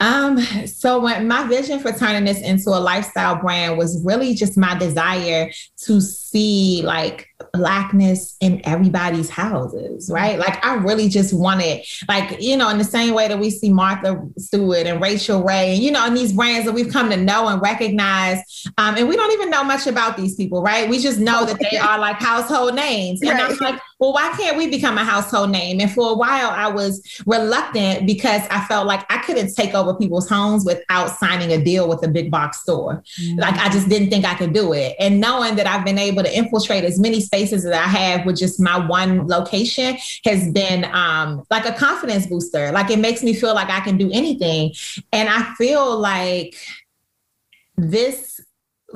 [0.00, 4.56] Um, so when my vision for turning this into a lifestyle brand was really just
[4.56, 5.50] my desire
[5.84, 6.00] to
[6.38, 10.38] see like blackness in everybody's houses, right?
[10.38, 13.72] Like I really just wanted, like, you know, in the same way that we see
[13.72, 17.16] Martha Stewart and Rachael Ray, and you know, in these brands that we've come to
[17.16, 18.38] know and recognize.
[18.76, 20.88] Um, and we don't even know much about these people, right?
[20.88, 23.20] We just know that they are like household names.
[23.22, 23.42] And right.
[23.42, 25.80] I was like, well, why can't we become a household name?
[25.80, 29.94] And for a while I was reluctant because I felt like I couldn't take over
[29.94, 33.02] people's homes without signing a deal with a big box store.
[33.20, 33.40] Mm-hmm.
[33.40, 34.94] Like I just didn't think I could do it.
[35.00, 38.36] And knowing that I've been able to infiltrate as many spaces that I have with
[38.36, 42.72] just my one location has been um, like a confidence booster.
[42.72, 44.74] Like it makes me feel like I can do anything.
[45.12, 46.54] And I feel like
[47.76, 48.37] this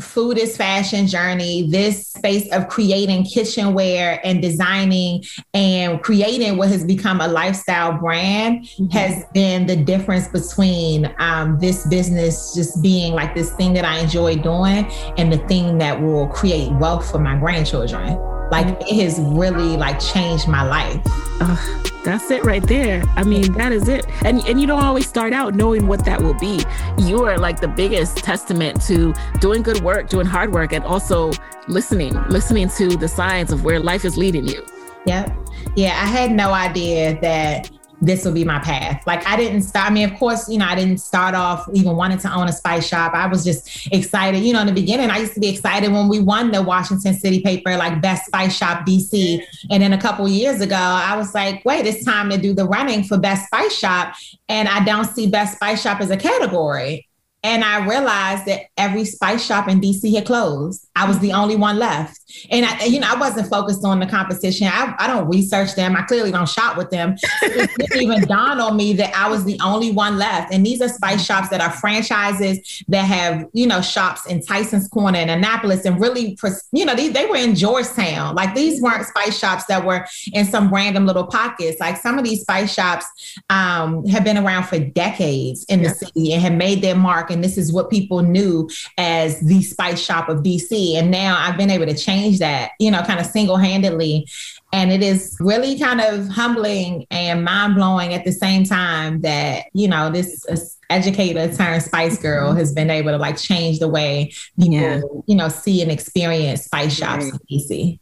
[0.01, 6.85] food is fashion journey, this space of creating kitchenware and designing and creating what has
[6.85, 8.87] become a lifestyle brand mm-hmm.
[8.87, 13.99] has been the difference between um, this business just being like this thing that I
[13.99, 14.87] enjoy doing
[15.19, 18.32] and the thing that will create wealth for my grandchildren.
[18.53, 21.01] Like it has really like changed my life.
[21.41, 21.57] Uh,
[22.05, 23.03] that's it right there.
[23.17, 24.05] I mean, that is it.
[24.27, 26.63] And and you don't always start out knowing what that will be.
[26.99, 31.33] You are like the biggest testament to doing good work, doing hard work, and also
[31.67, 34.63] listening, listening to the signs of where life is leading you.
[35.07, 35.35] Yep.
[35.75, 37.71] Yeah, I had no idea that
[38.03, 39.07] this will be my path.
[39.07, 39.91] Like I didn't start.
[39.91, 42.53] I mean, of course, you know, I didn't start off even wanting to own a
[42.53, 43.15] spice shop.
[43.15, 44.43] I was just excited.
[44.43, 47.15] You know, in the beginning, I used to be excited when we won the Washington
[47.15, 49.43] City paper, like Best Spice Shop DC.
[49.71, 52.65] And then a couple years ago, I was like, wait, it's time to do the
[52.65, 54.15] running for Best Spice Shop.
[54.49, 57.07] And I don't see Best Spice Shop as a category.
[57.45, 60.87] And I realized that every spice shop in DC had closed.
[60.95, 62.22] I was the only one left.
[62.51, 64.67] And I, you know, I wasn't focused on the competition.
[64.67, 65.97] I, I don't research them.
[65.97, 67.17] I clearly don't shop with them.
[67.43, 70.53] it didn't even dawn on me that I was the only one left.
[70.53, 74.89] And these are spice shops that are franchises that have, you know, shops in Tyson's
[74.89, 76.39] Corner and Annapolis and really,
[76.73, 78.35] you know, they, they were in Georgetown.
[78.35, 81.81] Like these weren't spice shops that were in some random little pockets.
[81.81, 83.07] Like some of these spice shops
[83.51, 85.89] um, have been around for decades in yeah.
[85.89, 87.31] the city and have made their mark.
[87.31, 88.69] And this is what people knew
[88.99, 90.95] as the spice shop of DC.
[90.95, 94.27] And now I've been able to change change that, you know, kind of single handedly.
[94.73, 99.67] And it is really kind of humbling and mind blowing at the same time that,
[99.75, 100.47] you know, this
[100.89, 102.59] educator turned spice girl mm-hmm.
[102.59, 105.01] has been able to like change the way people, yeah.
[105.27, 107.41] you know, see and experience spice shops right.
[107.49, 107.99] in DC.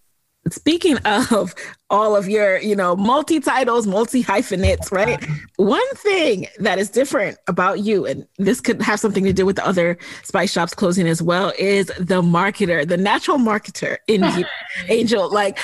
[0.50, 1.54] Speaking of
[1.90, 5.22] all of your, you know, multi titles, multi hyphenates, right?
[5.56, 9.56] One thing that is different about you, and this could have something to do with
[9.56, 14.44] the other spice shops closing as well, is the marketer, the natural marketer in you,
[14.88, 15.30] Angel.
[15.30, 15.58] Like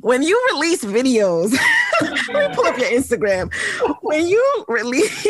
[0.00, 1.56] when you release videos,
[2.00, 3.52] let me pull up your Instagram.
[4.02, 5.26] When you release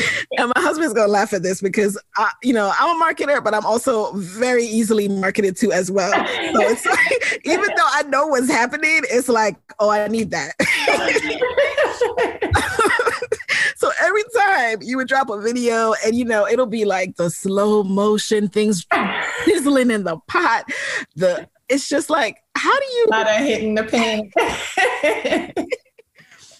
[0.38, 3.54] and my husband's gonna laugh at this because I, you know I'm a marketer, but
[3.54, 6.12] I'm also very easily marketed to as well.
[6.12, 10.54] So it's like, even though I know what's happening, it's like, oh, I need that.
[13.76, 17.30] so every time you would drop a video, and you know it'll be like the
[17.30, 18.86] slow motion things
[19.44, 20.70] sizzling in the pot.
[21.16, 23.06] The it's just like, how do you?
[23.08, 24.30] Not hitting the pan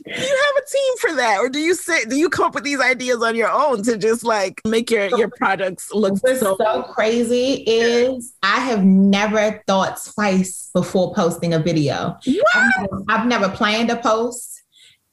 [0.06, 2.64] you have a team for that or do you say do you come up with
[2.64, 6.56] these ideas on your own to just like make your your products look What's so,
[6.58, 12.16] so crazy is i have never thought twice before posting a video.
[12.54, 14.62] I've never, I've never planned a post.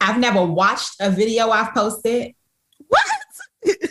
[0.02, 2.28] I've never watched a video i've posted.
[2.28, 2.38] what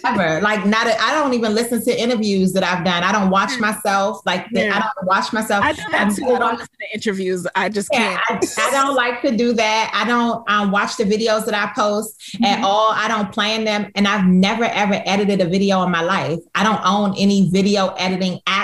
[0.05, 0.41] ever.
[0.41, 3.03] Like not I don't even listen to interviews that I've done.
[3.03, 3.61] I don't watch mm.
[3.61, 4.21] myself.
[4.25, 4.75] Like yeah.
[4.75, 5.65] I don't watch myself.
[5.65, 6.25] I do that too.
[6.27, 7.47] I don't listen to interviews.
[7.55, 8.59] I just yeah, can't.
[8.59, 9.91] I, I, don't like to do that.
[9.95, 12.45] I don't um, watch the videos that I post mm-hmm.
[12.45, 12.93] at all.
[12.93, 13.91] I don't plan them.
[13.95, 16.39] And I've never ever edited a video in my life.
[16.55, 18.58] I don't own any video editing apps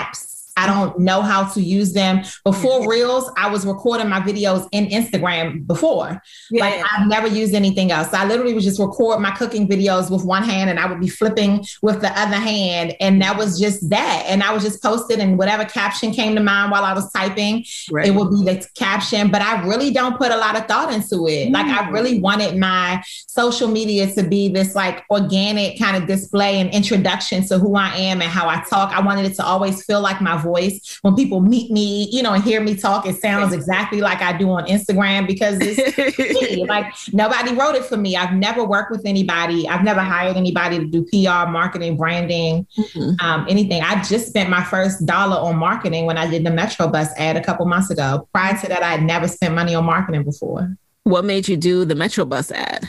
[0.57, 2.23] I don't know how to use them.
[2.43, 6.21] Before Reels, I was recording my videos in Instagram before.
[6.49, 6.63] Yeah.
[6.63, 8.11] Like I've never used anything else.
[8.11, 11.01] So I literally would just record my cooking videos with one hand and I would
[11.01, 12.95] be flipping with the other hand.
[13.01, 14.23] And that was just that.
[14.27, 17.65] And I was just posted and whatever caption came to mind while I was typing,
[17.91, 18.07] right.
[18.07, 19.31] it would be the caption.
[19.31, 21.49] But I really don't put a lot of thought into it.
[21.49, 21.53] Mm.
[21.53, 26.61] Like I really wanted my social media to be this like organic kind of display
[26.61, 28.93] and introduction to who I am and how I talk.
[28.93, 30.99] I wanted it to always feel like my voice.
[31.01, 34.37] When people meet me, you know, and hear me talk, it sounds exactly like I
[34.37, 36.65] do on Instagram because it's me.
[36.75, 38.15] Like nobody wrote it for me.
[38.15, 39.67] I've never worked with anybody.
[39.67, 43.25] I've never hired anybody to do PR, marketing, branding, mm-hmm.
[43.25, 43.81] um, anything.
[43.81, 47.35] I just spent my first dollar on marketing when I did the Metro Bus ad
[47.37, 48.27] a couple months ago.
[48.33, 50.75] Prior to that, I had never spent money on marketing before.
[51.03, 52.87] What made you do the Metro Bus ad?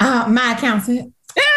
[0.00, 1.12] Uh, my accountant.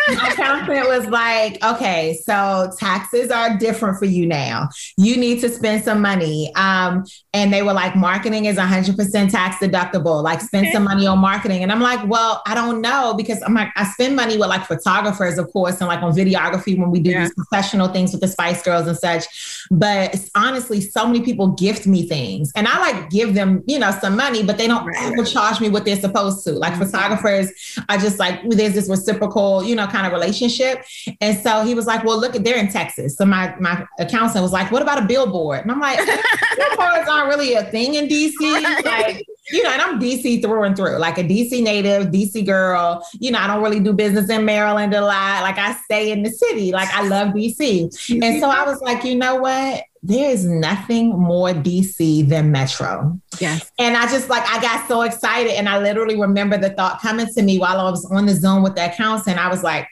[0.10, 4.70] My accountant was like, okay, so taxes are different for you now.
[4.98, 6.54] You need to spend some money.
[6.56, 10.24] Um, and they were like, marketing is 100% tax deductible.
[10.24, 11.64] Like, spend some money on marketing.
[11.64, 14.66] And I'm like, well, I don't know because I'm like, I spend money with like
[14.66, 17.22] photographers, of course, and like on videography when we do yeah.
[17.22, 19.26] these professional things with the Spice Girls and such.
[19.72, 23.92] But honestly, so many people gift me things, and I like give them, you know,
[23.92, 25.12] some money, but they don't right.
[25.12, 26.52] ever charge me what they're supposed to.
[26.54, 26.84] Like mm-hmm.
[26.84, 27.52] photographers
[27.90, 30.84] are just like, there's this reciprocal, you know, kind of relationship.
[31.22, 33.16] And so he was like, well, look, at they're in Texas.
[33.16, 35.62] So my my accountant was like, what about a billboard?
[35.62, 38.34] And I'm like, billboards aren't really a thing in DC.
[38.40, 38.86] Right.
[38.86, 43.06] Like, you know, and I'm DC through and through, like a DC native, DC girl.
[43.20, 45.44] You know, I don't really do business in Maryland a lot.
[45.44, 46.72] Like I stay in the city.
[46.72, 48.22] Like I love DC.
[48.24, 49.84] And so I was like, you know what?
[50.06, 53.20] There is nothing more DC than Metro.
[53.40, 53.72] Yes.
[53.80, 55.54] And I just like I got so excited.
[55.54, 58.64] And I literally remember the thought coming to me while I was on the Zoom
[58.64, 59.28] with the accounts.
[59.28, 59.88] And I was like,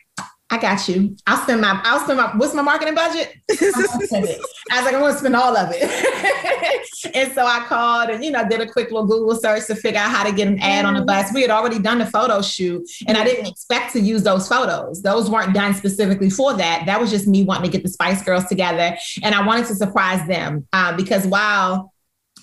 [0.52, 1.16] I got you.
[1.26, 3.34] I'll spend my, I'll spend my, what's my marketing budget?
[3.50, 6.86] I was like, I'm to spend all of it.
[7.16, 10.02] and so I called and, you know, did a quick little Google search to figure
[10.02, 11.34] out how to get an ad on the bus.
[11.34, 15.02] We had already done the photo shoot and I didn't expect to use those photos.
[15.02, 16.84] Those weren't done specifically for that.
[16.86, 18.98] That was just me wanting to get the Spice Girls together.
[19.24, 21.94] And I wanted to surprise them uh, because while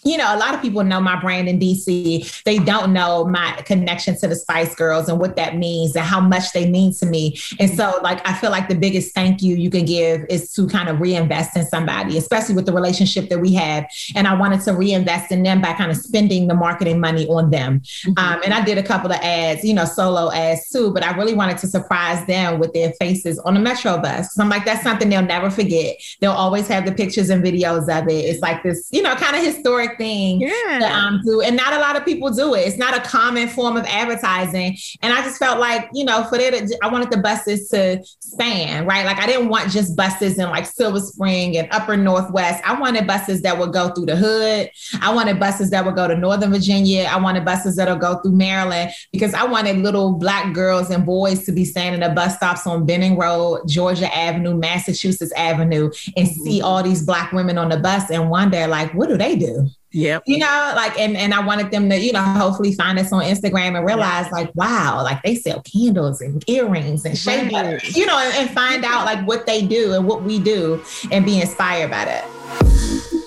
[0.05, 2.43] you know, a lot of people know my brand in DC.
[2.45, 6.21] They don't know my connection to the Spice Girls and what that means and how
[6.21, 7.39] much they mean to me.
[7.59, 10.67] And so, like, I feel like the biggest thank you you can give is to
[10.67, 13.87] kind of reinvest in somebody, especially with the relationship that we have.
[14.15, 17.51] And I wanted to reinvest in them by kind of spending the marketing money on
[17.51, 17.81] them.
[17.81, 18.13] Mm-hmm.
[18.19, 21.17] Um, and I did a couple of ads, you know, solo ads too, but I
[21.17, 24.35] really wanted to surprise them with their faces on the Metro bus.
[24.35, 25.97] So I'm like, that's something they'll never forget.
[26.21, 28.25] They'll always have the pictures and videos of it.
[28.25, 30.79] It's like this, you know, kind of historic thing yeah.
[30.81, 31.41] to um, do.
[31.41, 32.61] And not a lot of people do it.
[32.61, 34.77] It's not a common form of advertising.
[35.03, 38.87] And I just felt like, you know, for that, I wanted the buses to span,
[38.87, 39.05] right?
[39.07, 42.63] Like I didn't want just buses in like Silver Spring and Upper Northwest.
[42.67, 44.71] I wanted buses that would go through the hood.
[45.01, 47.09] I wanted buses that would go to Northern Virginia.
[47.11, 51.45] I wanted buses that'll go through Maryland because I wanted little black girls and boys
[51.45, 56.43] to be standing at bus stops on Benning Road, Georgia Avenue, Massachusetts Avenue, and mm-hmm.
[56.45, 59.69] see all these black women on the bus and wonder, like, what do they do?
[59.91, 60.25] Yep.
[60.27, 63.23] You know, like, and, and I wanted them to, you know, hopefully find us on
[63.23, 64.33] Instagram and realize, yeah.
[64.33, 68.51] like, wow, like they sell candles and earrings and shea butter, you know, and, and
[68.51, 73.25] find out like what they do and what we do and be inspired by that.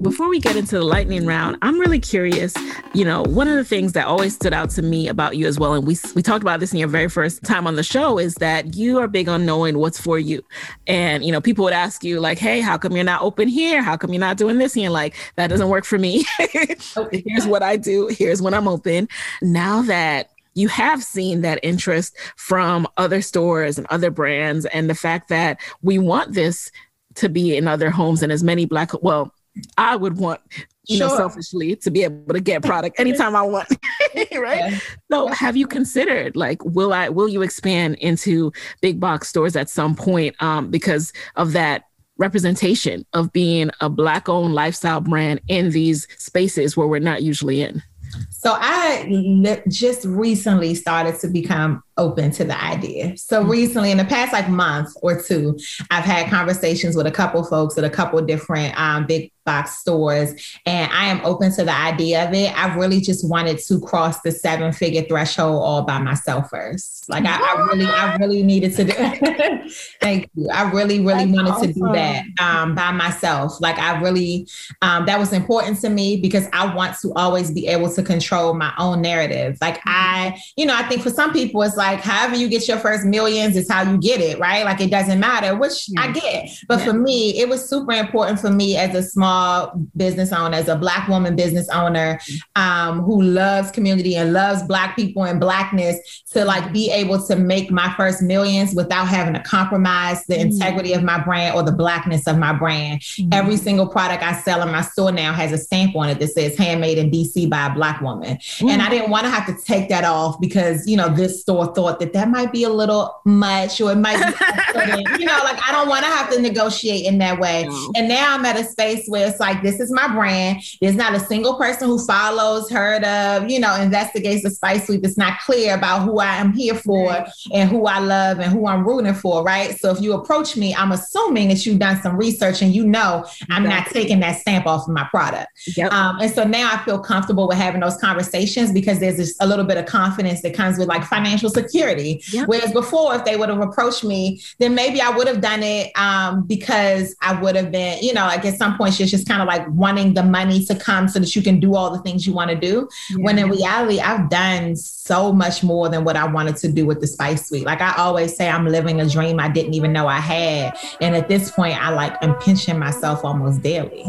[0.00, 2.54] Before we get into the lightning round, I'm really curious.
[2.94, 5.58] You know, one of the things that always stood out to me about you as
[5.58, 8.18] well, and we we talked about this in your very first time on the show,
[8.18, 10.42] is that you are big on knowing what's for you.
[10.86, 13.82] And you know, people would ask you like, "Hey, how come you're not open here?
[13.82, 16.24] How come you're not doing this?" And you're like, "That doesn't work for me.
[16.38, 18.08] Here's what I do.
[18.08, 19.08] Here's when I'm open."
[19.42, 24.94] Now that you have seen that interest from other stores and other brands and the
[24.94, 26.72] fact that we want this
[27.16, 29.32] to be in other homes and as many black well
[29.78, 30.40] I would want,
[30.84, 31.08] you sure.
[31.08, 33.68] know, selfishly to be able to get product anytime I want.
[34.14, 34.72] right.
[34.72, 34.78] Yeah.
[35.10, 39.70] So have you considered like will I will you expand into big box stores at
[39.70, 41.84] some point um, because of that
[42.18, 47.62] representation of being a black owned lifestyle brand in these spaces where we're not usually
[47.62, 47.82] in?
[48.30, 53.16] So I just recently started to become open to the idea.
[53.16, 53.50] So mm-hmm.
[53.50, 55.58] recently, in the past like month or two,
[55.90, 60.34] I've had conversations with a couple folks at a couple different um, big box stores,
[60.66, 62.56] and I am open to the idea of it.
[62.58, 67.08] I really just wanted to cross the seven figure threshold all by myself first.
[67.08, 68.92] Like I, I really, I really needed to do.
[70.00, 70.48] thank you.
[70.52, 71.68] I really, really That's wanted awesome.
[71.68, 73.60] to do that um, by myself.
[73.60, 74.48] Like I really,
[74.82, 78.54] um, that was important to me because I want to always be able to control
[78.54, 79.58] my own narrative.
[79.60, 82.78] Like I, you know, I think for some people it's like however you get your
[82.78, 84.64] first millions is how you get it, right?
[84.64, 86.02] Like it doesn't matter, which yeah.
[86.02, 86.50] I get.
[86.68, 86.86] But yeah.
[86.86, 90.76] for me, it was super important for me as a small business owner, as a
[90.76, 92.18] black woman business owner
[92.56, 97.36] um, who loves community and loves black people and blackness to like be able to
[97.36, 100.50] make my first millions without having to compromise the mm-hmm.
[100.50, 103.00] integrity of my brand or the blackness of my brand.
[103.00, 103.30] Mm-hmm.
[103.32, 106.28] Every single product I sell in my store now has a stamp on it that
[106.28, 108.36] says handmade in DC by a black woman.
[108.36, 108.68] Mm-hmm.
[108.68, 111.72] And I didn't want to have to take that off because, you know, this store
[111.76, 115.62] thought that that might be a little much or it might be, you know, like
[115.62, 117.64] I don't want to have to negotiate in that way.
[117.68, 117.92] No.
[117.94, 120.62] And now I'm at a space where it's like, this is my brand.
[120.80, 125.02] There's not a single person who follows, heard of, you know, investigates the Spice Suite.
[125.02, 127.28] that's not clear about who I am here for right.
[127.52, 129.78] and who I love and who I'm rooting for, right?
[129.78, 133.26] So if you approach me, I'm assuming that you've done some research and you know
[133.50, 135.48] I'm not taking that stamp off of my product.
[135.76, 135.92] Yep.
[135.92, 139.66] Um, and so now I feel comfortable with having those conversations because there's a little
[139.66, 142.22] bit of confidence that comes with like financial security.
[142.32, 142.48] Yep.
[142.48, 145.92] Whereas before, if they would have approached me, then maybe I would have done it
[145.96, 149.42] um, because I would have been, you know, like at some point, it's just kind
[149.42, 152.26] of like wanting the money to come so that you can do all the things
[152.26, 152.88] you want to do.
[153.10, 153.16] Yeah.
[153.24, 157.00] When in reality, I've done so much more than what I wanted to do with
[157.00, 157.64] the Spice Suite.
[157.64, 160.76] Like I always say, I'm living a dream I didn't even know I had.
[161.00, 164.04] And at this point, I like am pinching myself almost daily.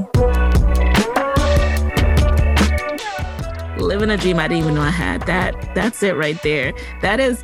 [3.98, 5.24] Living a dream I didn't even know I had.
[5.24, 6.72] That that's it right there.
[7.02, 7.42] That is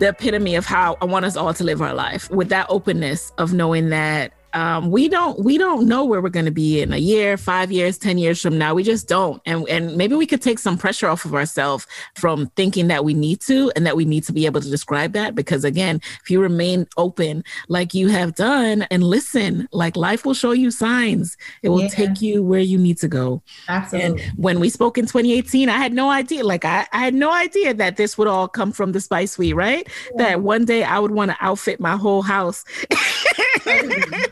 [0.00, 3.32] the epitome of how I want us all to live our life with that openness
[3.38, 6.92] of knowing that um, we don't we don't know where we're going to be in
[6.92, 8.74] a year, five years, ten years from now.
[8.74, 12.46] We just don't, and and maybe we could take some pressure off of ourselves from
[12.56, 15.34] thinking that we need to, and that we need to be able to describe that.
[15.34, 20.34] Because again, if you remain open like you have done and listen, like life will
[20.34, 21.36] show you signs.
[21.62, 21.88] It will yeah.
[21.88, 23.42] take you where you need to go.
[23.68, 24.22] Absolutely.
[24.22, 26.44] And when we spoke in 2018, I had no idea.
[26.44, 29.54] Like I, I had no idea that this would all come from the Spice Suite,
[29.54, 29.88] right?
[30.16, 30.16] Yeah.
[30.18, 32.64] That one day I would want to outfit my whole house.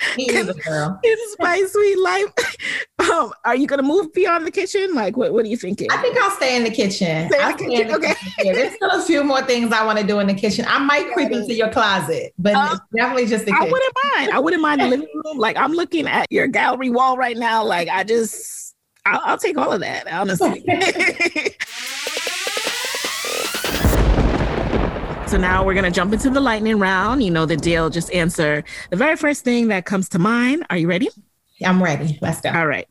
[1.03, 2.27] It's my sweet life.
[3.01, 4.95] Um, are you gonna move beyond the kitchen?
[4.95, 5.89] Like, what, what are you thinking?
[5.91, 7.29] I think I'll stay in the kitchen.
[7.31, 7.73] Stay in the kitchen.
[7.73, 8.15] In the okay.
[8.15, 8.55] Kitchen.
[8.55, 10.67] There's still a few more things I want to do in the kitchen.
[10.69, 13.69] I might creep into your closet, but um, definitely just the kitchen.
[13.69, 14.31] I wouldn't mind.
[14.33, 15.39] I wouldn't mind the living room.
[15.39, 17.65] Like, I'm looking at your gallery wall right now.
[17.65, 20.63] Like, I just, I'll, I'll take all of that, honestly.
[25.31, 27.23] So now we're going to jump into the lightning round.
[27.23, 27.89] You know the deal.
[27.89, 30.67] Just answer the very first thing that comes to mind.
[30.71, 31.09] Are you ready?
[31.65, 32.19] I'm ready.
[32.21, 32.51] Let's go.
[32.51, 32.89] All right.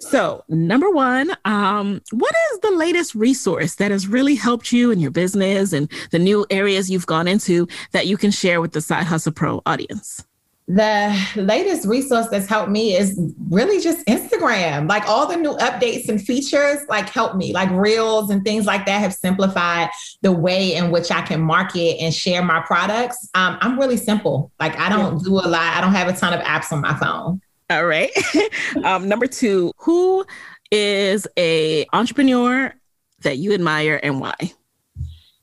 [0.00, 5.00] So, number one, um, what is the latest resource that has really helped you in
[5.00, 8.80] your business and the new areas you've gone into that you can share with the
[8.80, 10.24] Side Hustle Pro audience?
[10.68, 14.88] The latest resource that's helped me is really just Instagram.
[14.88, 17.52] Like all the new updates and features, like help me.
[17.52, 19.90] Like reels and things like that have simplified
[20.22, 23.28] the way in which I can market and share my products.
[23.34, 24.50] Um, I'm really simple.
[24.58, 25.76] Like I don't do a lot.
[25.76, 27.40] I don't have a ton of apps on my phone.
[27.70, 28.10] All right.
[28.84, 30.24] um, number two, who
[30.72, 32.74] is a entrepreneur
[33.22, 34.34] that you admire and why?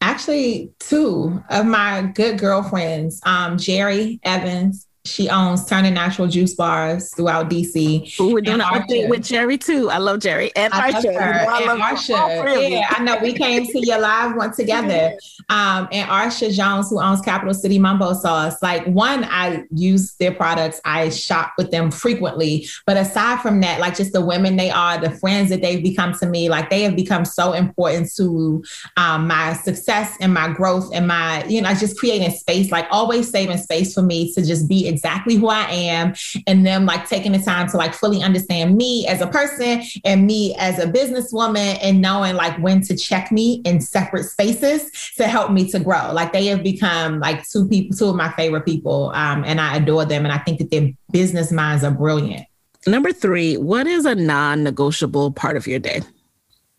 [0.01, 7.13] Actually, two of my good girlfriends, um, Jerri Evans she owns Turning Natural Juice Bars
[7.13, 8.19] throughout DC.
[8.21, 9.89] Ooh, we're doing an update with Jerri too.
[9.89, 11.03] I love Jerri and I Arsha.
[11.03, 11.45] Love her.
[11.49, 12.69] I love Arsha.
[12.69, 13.17] Yeah, I know.
[13.21, 15.17] We came to your live one together.
[15.49, 18.61] Um, and Arsha Jones, who owns Capital City Mumbo Sauce.
[18.61, 20.79] Like one, I use their products.
[20.85, 22.69] I shop with them frequently.
[22.85, 26.13] But aside from that, like just the women they are, the friends that they've become
[26.19, 28.63] to me, like they have become so important to
[28.95, 33.29] um, my success and my growth and my, you know, just creating space, like always
[33.29, 36.13] saving space for me to just be exactly who I am
[36.47, 40.25] and them like taking the time to like fully understand me as a person and
[40.25, 45.27] me as a businesswoman and knowing like when to check me in separate spaces to
[45.27, 46.11] help me to grow.
[46.13, 49.11] Like they have become like two people, two of my favorite people.
[49.15, 50.25] Um, and I adore them.
[50.25, 52.45] And I think that their business minds are brilliant.
[52.85, 56.01] Number three, what is a non negotiable part of your day?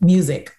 [0.01, 0.51] Music.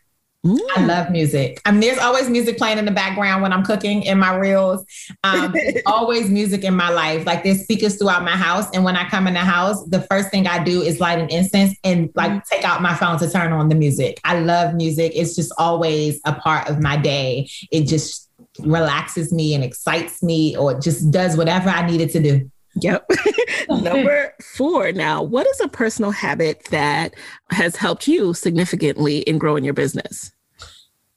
[0.46, 0.60] Mm.
[0.76, 1.60] I love music.
[1.64, 4.84] I mean, there's always music playing in the background when I'm cooking in my reels.
[5.24, 5.52] Um,
[5.86, 7.26] always music in my life.
[7.26, 8.70] Like there's speakers throughout my house.
[8.72, 11.28] And when I come in the house, the first thing I do is light an
[11.30, 12.44] incense and like mm.
[12.44, 14.20] take out my phone to turn on the music.
[14.22, 15.12] I love music.
[15.16, 17.50] It's just always a part of my day.
[17.72, 18.30] It just
[18.60, 22.50] relaxes me and excites me or just does whatever I need it to do.
[22.76, 23.10] Yep.
[23.68, 24.92] Number four.
[24.92, 27.14] Now, what is a personal habit that
[27.50, 30.32] has helped you significantly in growing your business?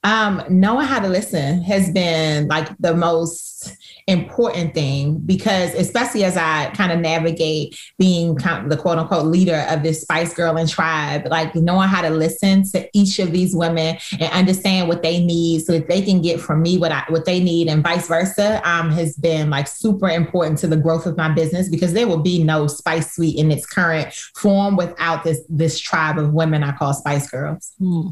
[0.02, 3.50] Um, knowing how to listen has been like the most
[4.06, 9.82] important thing because especially as I kind of navigate being the quote unquote leader of
[9.82, 13.98] this Spice Girl and tribe, like knowing how to listen to each of these women
[14.18, 17.24] and understand what they need so that they can get from me what I what
[17.24, 21.16] they need and vice versa um, has been like super important to the growth of
[21.16, 25.40] my business because there will be no Spice Suite in its current form without this
[25.48, 27.72] this tribe of women I call Spice Girls.
[27.78, 28.08] Hmm.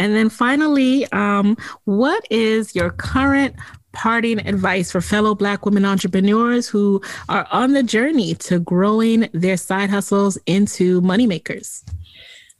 [0.00, 3.54] And then finally, um, what is your current
[3.92, 9.58] parting advice for fellow Black women entrepreneurs who are on the journey to growing their
[9.58, 11.82] side hustles into moneymakers?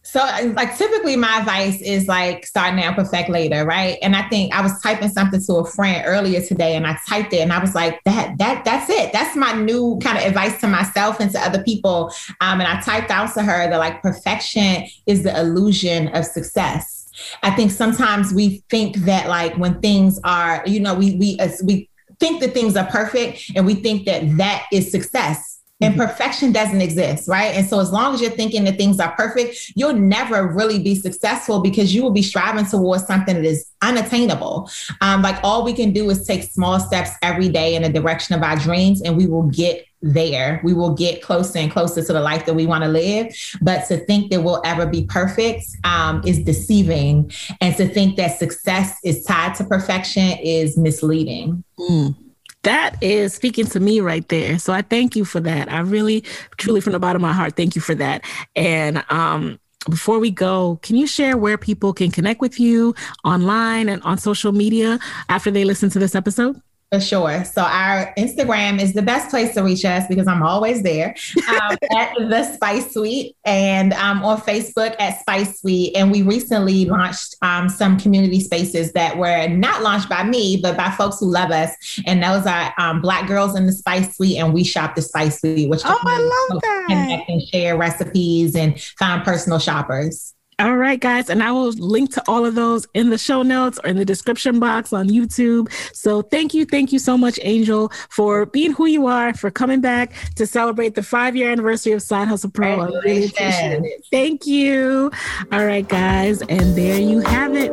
[0.02, 0.18] So,
[0.52, 3.96] like, typically my advice is like start now, perfect later, right?
[4.02, 7.32] And I think I was typing something to a friend earlier today, and I typed
[7.32, 9.14] it, and I was like, that that that's it.
[9.14, 12.12] That's my new kind of advice to myself and to other people.
[12.42, 16.99] Um, and I typed out to her that like perfection is the illusion of success.
[17.42, 21.88] I think sometimes we think that like when things are, you know, we we we
[22.18, 25.49] think that things are perfect, and we think that that is success
[25.90, 27.54] and perfection doesn't exist, right?
[27.54, 30.94] And so, as long as you're thinking that things are perfect, you'll never really be
[30.94, 34.70] successful because you will be striving towards something that is unattainable.
[35.00, 38.34] Um, like, all we can do is take small steps every day in the direction
[38.34, 40.60] of our dreams, and we will get there.
[40.64, 43.34] We will get closer and closer to the life that we want to live.
[43.60, 47.30] But to think that we'll ever be perfect um, is deceiving.
[47.60, 51.64] And to think that success is tied to perfection is misleading.
[51.78, 52.29] Mm
[52.62, 54.58] that is speaking to me right there.
[54.58, 55.72] So I thank you for that.
[55.72, 56.22] I really,
[56.58, 58.22] truly, from the bottom of my heart, thank you for that.
[58.54, 59.58] And um,
[59.88, 62.94] before we go, can you share where people can connect with you
[63.24, 64.98] online and on social media
[65.28, 66.60] after they listen to this episode?
[66.92, 67.44] For sure.
[67.44, 71.14] So our Instagram is the best place to reach us because I'm always there
[71.48, 75.96] um, at the Spice Suite and um, on Facebook at Spice Suite.
[75.96, 80.76] And we recently launched um, some community spaces that were not launched by me, but
[80.76, 81.70] by folks who love us.
[82.06, 85.40] And those are um, Black Girls in the Spice Suite and We Shop the Spice
[85.40, 86.86] Suite, which oh, I love that.
[86.88, 90.34] connect and share recipes and find personal shoppers.
[90.60, 91.30] All right, guys.
[91.30, 94.04] And I will link to all of those in the show notes or in the
[94.04, 95.72] description box on YouTube.
[95.94, 96.66] So thank you.
[96.66, 100.94] Thank you so much, Angel, for being who you are, for coming back to celebrate
[100.96, 102.78] the five year anniversary of Side Hustle Pro.
[102.78, 104.04] I really appreciate it.
[104.10, 105.10] Thank you.
[105.50, 106.42] All right, guys.
[106.42, 107.72] And there you have it.